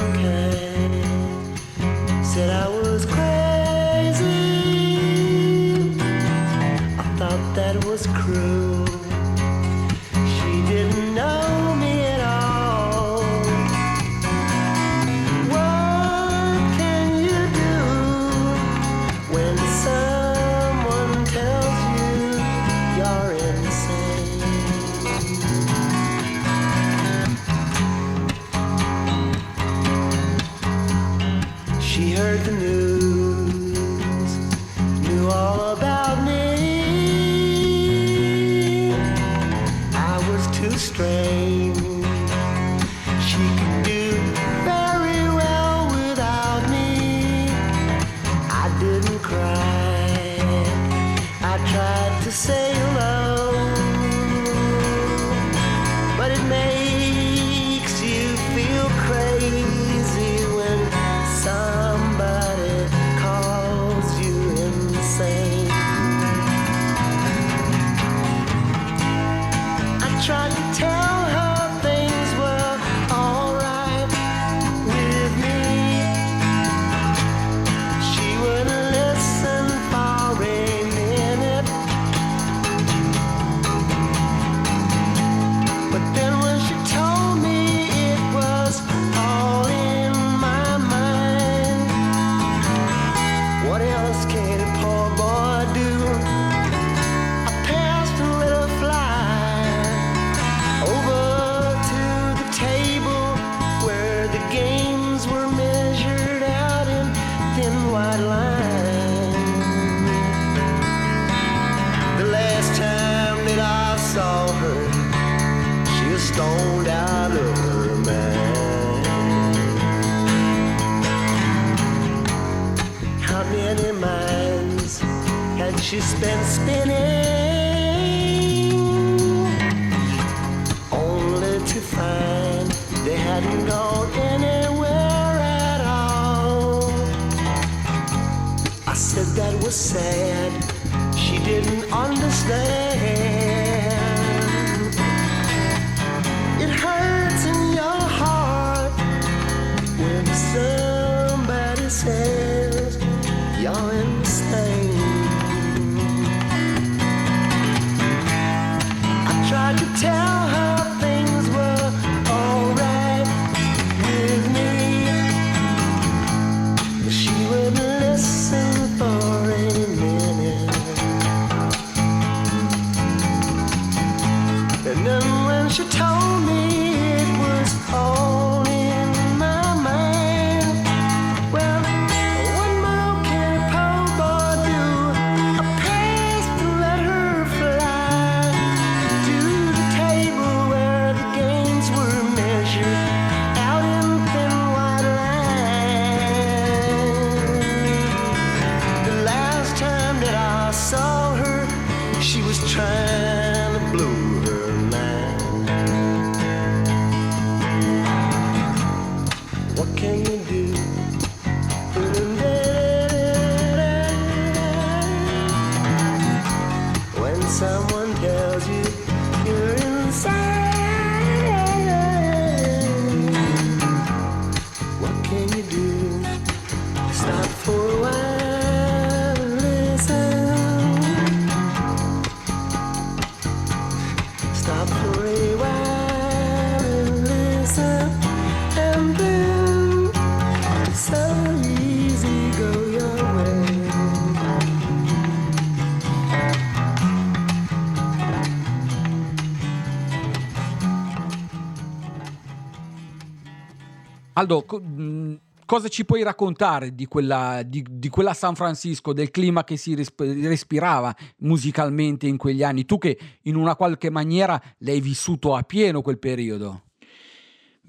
Aldo, 254.38 254.66
co- 254.66 254.80
mh, 254.80 255.40
cosa 255.66 255.88
ci 255.88 256.06
puoi 256.06 256.22
raccontare 256.22 256.94
di 256.94 257.08
quella, 257.08 257.64
di, 257.66 257.84
di 257.90 258.08
quella 258.10 258.36
San 258.36 258.54
Francisco, 258.54 259.12
del 259.12 259.32
clima 259.32 259.64
che 259.64 259.78
si 259.78 259.96
risp- 259.96 260.22
respirava 260.22 261.16
musicalmente 261.38 262.28
in 262.28 262.38
quegli 262.38 262.62
anni? 262.62 262.86
Tu 262.86 263.00
che 263.00 263.18
in 263.44 263.56
una 263.56 263.76
qualche 263.76 264.12
maniera 264.12 264.62
l'hai 264.80 265.02
vissuto 265.02 265.56
a 265.56 265.64
pieno 265.64 266.04
quel 266.04 266.20
periodo. 266.20 266.84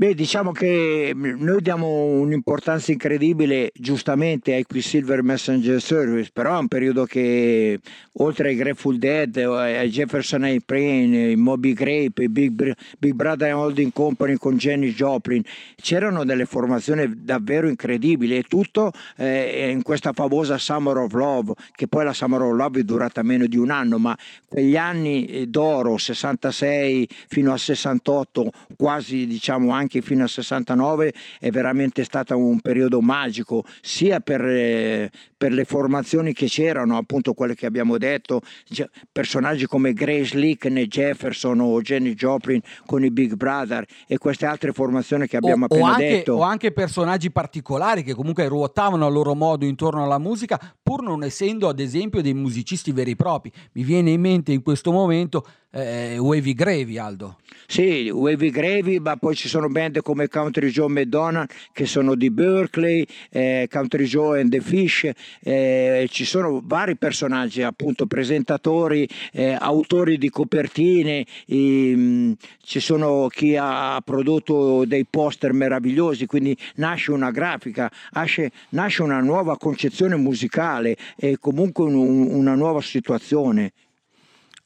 Beh, 0.01 0.15
diciamo 0.15 0.53
che 0.53 1.11
mm, 1.13 1.43
noi 1.43 1.61
diamo 1.61 2.05
un'importanza 2.21 2.93
incredibile 2.93 3.73
giustamente 3.75 4.55
ai 4.55 4.63
Quicksilver 4.63 5.25
Messenger 5.25 5.83
Service, 5.83 6.31
però 6.33 6.55
è 6.55 6.61
un 6.61 6.69
periodo 6.69 7.05
che 7.05 7.81
oltre 8.21 8.51
ai 8.51 8.55
Grateful 8.55 8.97
Dead, 8.97 9.37
ai 9.39 9.89
Jefferson 9.91 10.45
Airplane, 10.45 11.25
ai 11.25 11.35
Moby 11.35 11.73
Grape, 11.73 12.23
ai 12.23 12.29
Big, 12.29 12.77
Big 12.97 13.13
Brother 13.13 13.53
Holding 13.53 13.93
Company 13.93 14.37
con 14.37 14.57
Jenny 14.57 14.93
Joplin, 14.93 15.43
c'erano 15.75 16.25
delle 16.25 16.47
formazioni 16.47 17.25
davvero 17.25 17.69
incredibili 17.69 18.37
e 18.37 18.45
tutto 18.45 18.93
eh, 19.17 19.69
in 19.69 19.83
questa 19.83 20.13
famosa 20.13 20.59
Summer 20.59 20.97
of 20.97 21.13
Love, 21.13 21.55
che 21.75 21.89
poi 21.89 22.05
la 22.05 22.13
Summer 22.13 22.43
of 22.43 22.55
Love 22.55 22.81
è 22.81 22.85
durata 22.85 23.25
meno 23.25 23.47
di 23.47 23.57
un 23.57 23.71
anno, 23.71 23.99
ma 23.99 24.17
quegli 24.47 24.77
anni 24.77 25.27
eh, 25.27 25.47
d'oro, 25.49 25.99
66 25.99 27.09
fino 27.27 27.53
a 27.53 27.57
68, 27.57 28.51
quasi 28.77 29.27
diciamo 29.27 29.73
anche 29.73 29.87
fino 30.01 30.25
a 30.25 30.29
69, 30.29 31.13
è 31.39 31.51
veramente 31.51 32.05
stato 32.05 32.37
un 32.37 32.61
periodo 32.61 33.01
magico, 33.01 33.65
sia 33.81 34.21
per, 34.21 34.45
eh, 34.45 35.11
per 35.37 35.53
le 35.53 35.65
formazioni 35.65 36.33
che 36.33 36.47
c'erano, 36.47 36.97
appunto 36.97 37.33
quelle 37.33 37.55
che 37.55 37.67
abbiamo 37.67 37.99
detto, 37.99 38.41
cioè, 38.71 38.89
personaggi 39.11 39.67
come 39.67 39.93
Grace 39.93 40.37
Licken 40.37 40.77
e 40.79 40.87
Jefferson 40.87 41.61
o 41.61 41.81
Jenny 41.81 42.15
Joplin 42.15 42.61
con 42.87 43.05
i 43.05 43.11
Big 43.11 43.35
Brother 43.35 43.85
e 44.07 44.19
queste 44.19 44.47
altre 44.47 44.73
formazioni 44.73 45.27
che 45.27 45.37
abbiamo 45.37 45.67
o, 45.69 45.75
o 45.75 45.75
appena 45.75 45.93
anche, 45.93 46.09
detto. 46.09 46.33
o 46.35 46.43
anche 46.43 46.73
personaggi 46.73 47.31
particolari 47.31 48.03
che 48.03 48.15
comunque 48.15 48.47
ruotavano 48.47 49.07
a 49.07 49.09
loro 49.09 49.35
modo 49.35 49.65
intorno 49.65 50.03
alla 50.05 50.19
musica, 50.19 50.77
pur 50.89 51.03
non 51.03 51.23
essendo 51.23 51.69
ad 51.69 51.81
esempio 51.81 52.23
dei 52.23 52.33
musicisti 52.33 52.93
veri 52.93 53.11
e 53.11 53.17
propri. 53.17 53.53
Mi 53.73 53.83
viene 53.83 54.11
in 54.11 54.23
mente 54.23 54.53
in 54.53 54.63
questo 54.63 54.91
momento 54.91 55.45
eh, 55.71 56.17
Wavy 56.17 56.55
Gravy, 56.55 56.97
Aldo. 56.97 57.37
Sì, 57.67 58.09
Wavy 58.09 58.49
Gravy, 58.49 58.99
ma 58.99 59.17
poi 59.17 59.35
ci 59.35 59.49
sono 59.49 59.69
band 59.69 60.01
come 60.01 60.29
Country 60.29 60.71
Joe 60.71 60.89
McDonald 60.89 61.51
che 61.73 61.85
sono 61.85 62.15
di 62.15 62.31
Berkeley, 62.31 63.07
eh, 63.31 63.69
Country 63.71 64.07
Joe 64.07 64.41
and 64.41 64.51
the 64.51 64.63
Fish, 64.63 65.11
eh, 65.43 66.09
ci 66.11 66.25
sono 66.25 66.63
vari 66.65 66.97
personaggi, 66.97 67.61
appunto 67.63 68.07
presentatori, 68.07 69.07
eh, 69.33 69.55
autori 69.59 70.17
di 70.17 70.31
copertine, 70.31 71.27
ehm, 71.47 72.35
ci 72.63 72.81
sono 72.81 73.27
chi 73.29 73.55
ha 73.59 74.01
prodotto 74.03 74.87
dei 74.87 75.05
poster 75.05 75.53
meravigliosi, 75.53 76.25
quindi 76.25 76.57
nasce 76.77 77.11
una 77.11 77.31
grafica, 77.31 77.91
nasce, 78.13 78.51
nasce 78.71 79.03
una 79.03 79.21
nuova 79.21 79.59
concezione 79.59 80.17
musicale 80.17 80.78
e 81.17 81.39
comunque 81.39 81.85
un- 81.85 81.95
un- 81.95 82.29
una 82.35 82.55
nuova 82.55 82.81
situazione. 82.81 83.73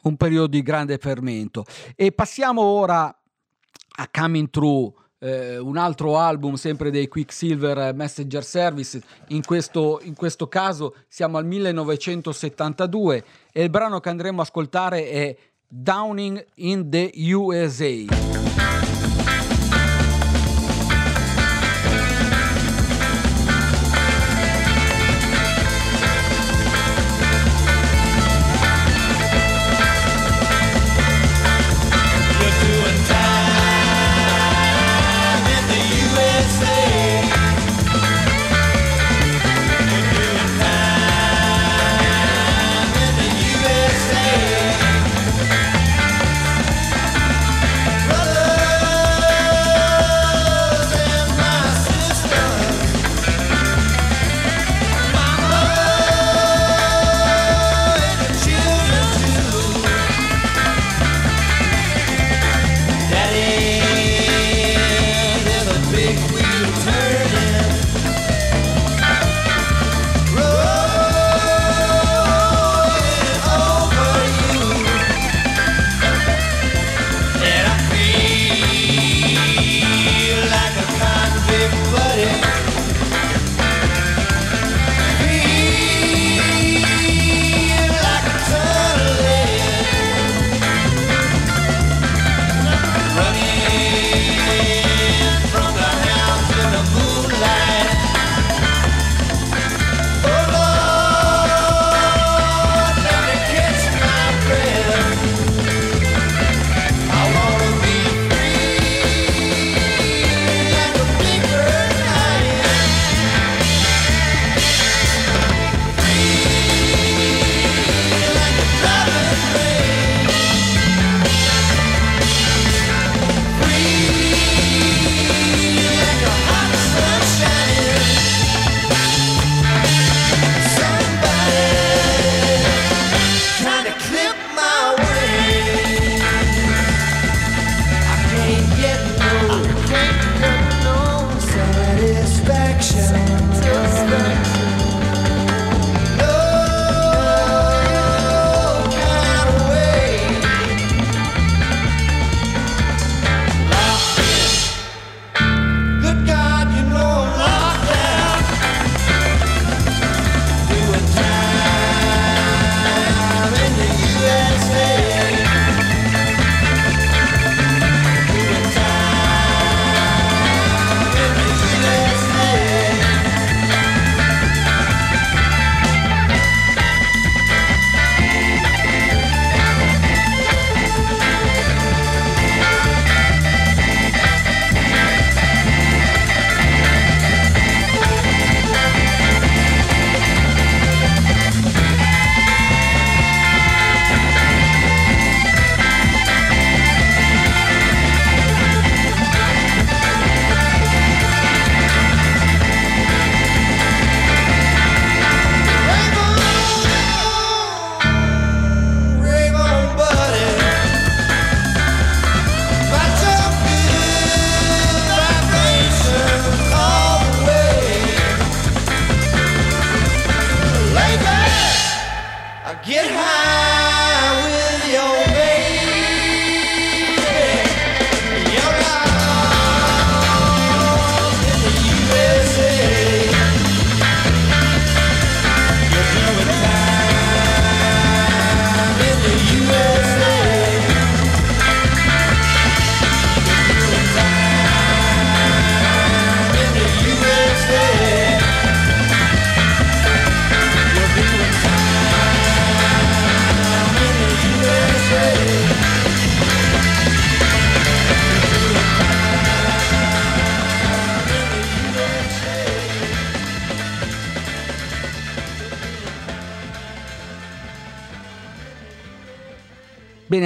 un 0.05 0.17
periodo 0.17 0.49
di 0.49 0.63
grande 0.63 0.99
fermento. 0.99 1.65
E 1.95 2.11
passiamo 2.11 2.61
ora 2.61 3.05
a 3.05 4.09
Coming 4.11 4.51
True, 4.51 4.91
eh, 5.21 5.59
un 5.59 5.77
altro 5.77 6.19
album 6.19 6.55
sempre 6.55 6.91
dei 6.91 7.07
Quicksilver 7.07 7.95
Messenger 7.95 8.43
Service. 8.43 9.01
In 9.29 9.45
questo, 9.45 10.01
in 10.03 10.15
questo 10.17 10.49
caso 10.49 10.97
siamo 11.07 11.39
al 11.39 11.47
1972 11.47 13.25
e 13.53 13.63
il 13.63 13.71
brano 13.71 14.01
che 14.01 14.09
andremo 14.09 14.41
a 14.41 14.43
ascoltare 14.43 15.09
è 15.09 15.37
Downing 15.69 16.45
in 16.57 16.91
the 16.91 17.13
USA. 17.33 18.32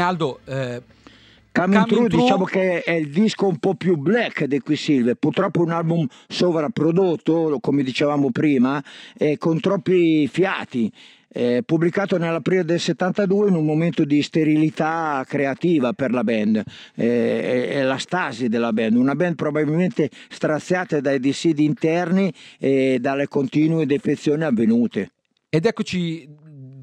Aldo, 0.06 0.38
eh, 0.44 0.82
Coming 1.52 1.72
Coming 1.72 1.86
True 1.86 2.08
True- 2.08 2.22
diciamo 2.22 2.44
che 2.44 2.82
è 2.82 2.92
il 2.92 3.10
disco 3.10 3.46
un 3.48 3.56
po' 3.58 3.74
più 3.74 3.96
black 3.96 4.44
di 4.44 4.60
Quicksilver, 4.60 5.14
purtroppo 5.16 5.62
un 5.62 5.70
album 5.70 6.06
sovrapprodotto, 6.28 7.58
come 7.60 7.82
dicevamo 7.82 8.30
prima, 8.30 8.82
e 9.16 9.36
con 9.38 9.58
troppi 9.60 10.28
fiati. 10.28 10.92
eh, 11.28 11.62
pubblicato 11.66 12.16
nell'aprile 12.16 12.64
del 12.64 12.80
72 12.80 13.48
in 13.48 13.56
un 13.56 13.64
momento 13.66 14.04
di 14.06 14.22
sterilità 14.22 15.22
creativa 15.28 15.92
per 15.92 16.10
la 16.10 16.24
band, 16.24 16.62
eh, 16.94 17.42
è, 17.42 17.68
è 17.80 17.82
la 17.82 17.98
stasi 17.98 18.48
della 18.48 18.72
band, 18.72 18.96
una 18.96 19.14
band 19.14 19.34
probabilmente 19.34 20.08
straziata 20.30 20.98
dai 21.00 21.20
dissidi 21.20 21.64
interni 21.64 22.32
e 22.58 22.98
dalle 23.00 23.28
continue 23.28 23.84
defezioni 23.84 24.44
avvenute. 24.44 25.10
ed 25.50 25.66
eccoci 25.66 26.26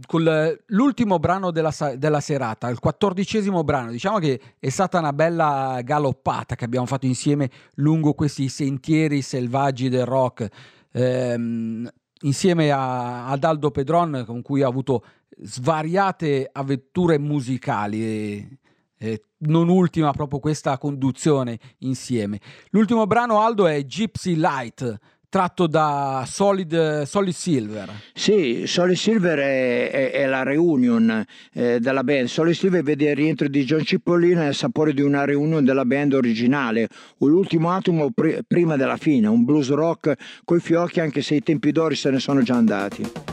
con 0.06 0.24
l'ultimo 0.68 1.20
brano 1.20 1.52
della, 1.52 1.74
della 1.98 2.20
serata, 2.20 2.70
il 2.70 2.80
quattordicesimo 2.80 3.64
brano. 3.64 3.92
Diciamo 3.92 4.20
che 4.20 4.40
è 4.60 4.70
stata 4.70 5.00
una 5.00 5.14
bella 5.14 5.80
galoppata 5.84 6.56
che 6.56 6.66
abbiamo 6.66 6.86
fatto 6.86 7.06
insieme 7.06 7.50
lungo 7.76 8.14
questi 8.14 8.50
sentieri 8.50 9.22
selvaggi 9.22 9.90
del 9.90 10.06
rock. 10.06 10.48
Ehm, 10.92 11.90
insieme 12.22 12.72
a, 12.72 13.28
ad 13.28 13.44
Aldo 13.44 13.72
Pedron, 13.72 14.24
con 14.26 14.42
cui 14.42 14.62
ho 14.62 14.70
avuto 14.70 15.04
svariate 15.42 16.50
avventure 16.52 17.18
musicali. 17.18 18.60
E 18.98 19.24
non 19.46 19.68
ultima 19.68 20.12
proprio 20.12 20.40
questa 20.40 20.78
conduzione 20.78 21.60
insieme. 21.80 22.40
L'ultimo 22.70 23.06
brano 23.06 23.42
Aldo 23.42 23.68
è 23.68 23.84
Gypsy 23.84 24.36
Light, 24.36 24.98
tratto 25.34 25.66
da 25.66 26.26
Solid, 26.28 27.02
Solid 27.06 27.34
Silver. 27.34 27.90
Sì, 28.14 28.66
Solid 28.68 28.96
Silver 28.96 29.40
è, 29.40 29.90
è- 29.90 30.12
è 30.12 30.26
la 30.28 30.44
reunion 30.44 31.26
eh, 31.54 31.80
della 31.80 32.04
band. 32.04 32.28
Solid 32.28 32.54
Silver 32.54 32.84
vede 32.84 33.10
il 33.10 33.16
rientro 33.16 33.48
di 33.48 33.64
John 33.66 33.84
Cipollino 33.84 34.44
e 34.44 34.50
il 34.50 34.54
sapore 34.54 34.94
di 34.94 35.02
una 35.02 35.26
reunion 35.26 35.66
della 35.66 35.86
band 35.86 36.14
originale, 36.14 36.88
l'ultimo 37.18 37.72
atomo 37.72 38.12
pri- 38.12 38.42
prima 38.48 38.76
della 38.78 38.98
fine, 38.98 39.26
un 39.26 39.44
blues 39.44 39.70
rock 39.72 40.14
coi 40.46 40.60
fiocchi 40.60 41.00
anche 41.00 41.24
se 41.24 41.34
i 41.34 41.42
tempi 41.42 41.72
d'ori 41.72 41.96
se 41.96 42.12
ne 42.12 42.20
sono 42.20 42.44
già 42.44 42.54
andati. 42.54 43.33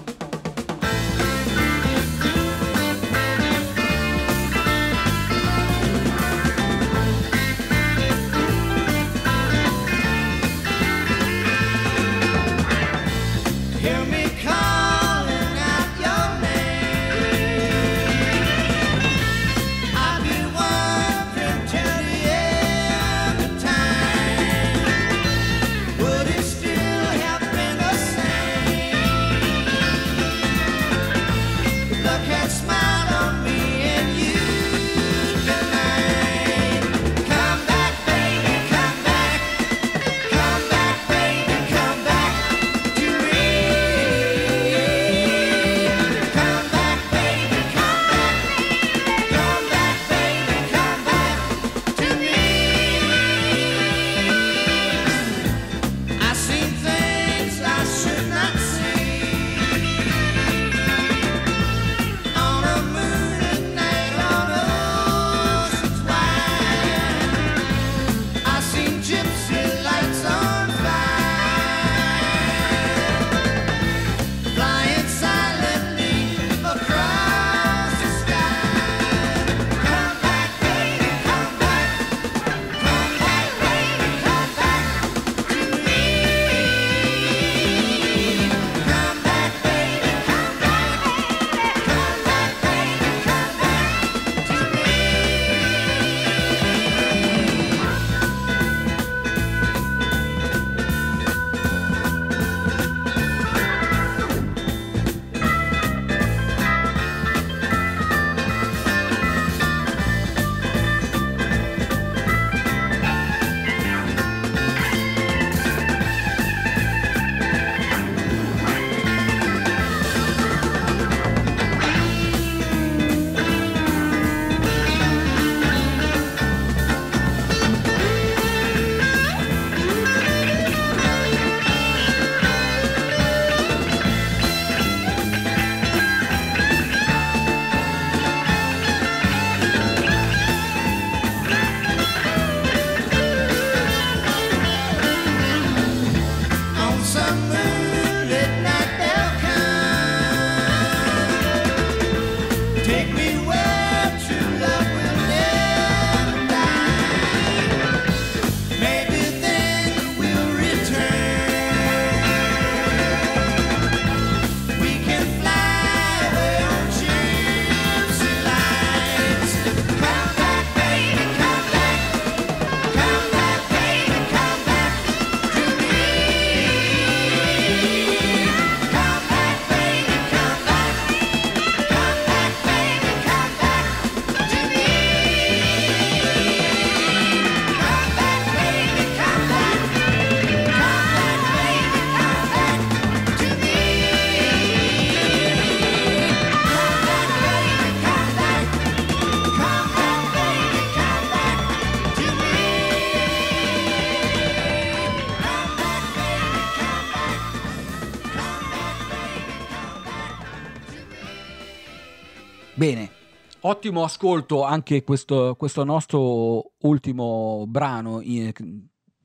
Ottimo 213.81 214.05
ascolto 214.05 214.63
anche 214.63 215.03
questo, 215.03 215.55
questo 215.57 215.85
nostro 215.85 216.73
ultimo 216.81 217.65
brano 217.67 218.21
in- 218.21 218.53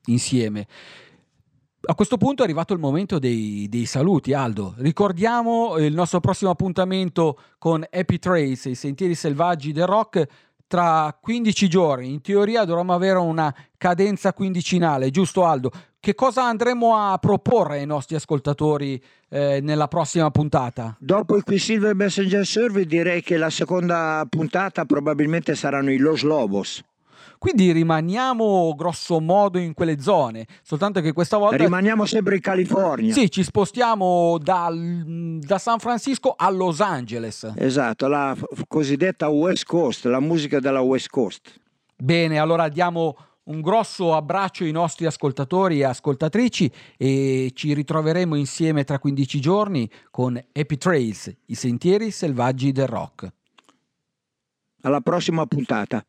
insieme. 0.06 0.66
A 1.88 1.94
questo 1.94 2.16
punto 2.16 2.40
è 2.40 2.46
arrivato 2.46 2.72
il 2.72 2.78
momento 2.80 3.18
dei, 3.18 3.66
dei 3.68 3.84
saluti, 3.84 4.32
Aldo. 4.32 4.74
Ricordiamo 4.78 5.76
il 5.76 5.92
nostro 5.92 6.20
prossimo 6.20 6.50
appuntamento 6.50 7.38
con 7.58 7.84
Happy 7.88 8.18
Trails, 8.18 8.64
i 8.64 8.74
sentieri 8.74 9.14
selvaggi 9.14 9.72
del 9.72 9.86
rock, 9.86 10.26
tra 10.66 11.16
15 11.20 11.68
giorni. 11.68 12.10
In 12.10 12.22
teoria 12.22 12.64
dovremmo 12.64 12.94
avere 12.94 13.18
una 13.18 13.54
cadenza 13.76 14.32
quindicinale, 14.32 15.10
giusto 15.10 15.44
Aldo? 15.44 15.70
Che 16.06 16.14
cosa 16.14 16.44
andremo 16.44 16.94
a 16.94 17.18
proporre 17.18 17.78
ai 17.78 17.84
nostri 17.84 18.14
ascoltatori 18.14 19.02
eh, 19.28 19.58
nella 19.60 19.88
prossima 19.88 20.30
puntata? 20.30 20.94
Dopo 21.00 21.34
il 21.34 21.42
Quicksilver 21.42 21.96
Messenger 21.96 22.46
Service 22.46 22.86
direi 22.86 23.22
che 23.22 23.36
la 23.36 23.50
seconda 23.50 24.24
puntata 24.30 24.84
probabilmente 24.84 25.56
saranno 25.56 25.90
i 25.90 25.96
Los 25.96 26.22
Lobos. 26.22 26.80
Quindi 27.38 27.72
rimaniamo 27.72 28.72
grosso 28.76 29.18
modo 29.20 29.58
in 29.58 29.74
quelle 29.74 30.00
zone, 30.00 30.46
soltanto 30.62 31.00
che 31.00 31.12
questa 31.12 31.38
volta 31.38 31.56
Rimaniamo 31.56 32.04
sempre 32.04 32.36
in 32.36 32.40
California. 32.40 33.12
sì, 33.12 33.28
ci 33.28 33.42
spostiamo 33.42 34.38
dal- 34.40 35.38
da 35.40 35.58
San 35.58 35.80
Francisco 35.80 36.34
a 36.36 36.48
Los 36.50 36.80
Angeles. 36.80 37.52
Esatto, 37.56 38.06
la 38.06 38.32
f- 38.32 38.62
cosiddetta 38.68 39.26
West 39.26 39.64
Coast, 39.64 40.04
la 40.04 40.20
musica 40.20 40.60
della 40.60 40.82
West 40.82 41.08
Coast. 41.08 41.52
Bene, 41.96 42.38
allora 42.38 42.68
diamo 42.68 43.16
un 43.46 43.60
grosso 43.60 44.14
abbraccio 44.14 44.64
ai 44.64 44.72
nostri 44.72 45.06
ascoltatori 45.06 45.80
e 45.80 45.84
ascoltatrici 45.84 46.70
e 46.96 47.52
ci 47.54 47.74
ritroveremo 47.74 48.34
insieme 48.34 48.84
tra 48.84 48.98
15 48.98 49.40
giorni 49.40 49.90
con 50.10 50.36
Happy 50.36 50.76
Trails, 50.76 51.34
i 51.46 51.54
sentieri 51.54 52.10
selvaggi 52.10 52.72
del 52.72 52.86
rock. 52.86 53.32
Alla 54.82 55.00
prossima 55.00 55.46
puntata. 55.46 56.04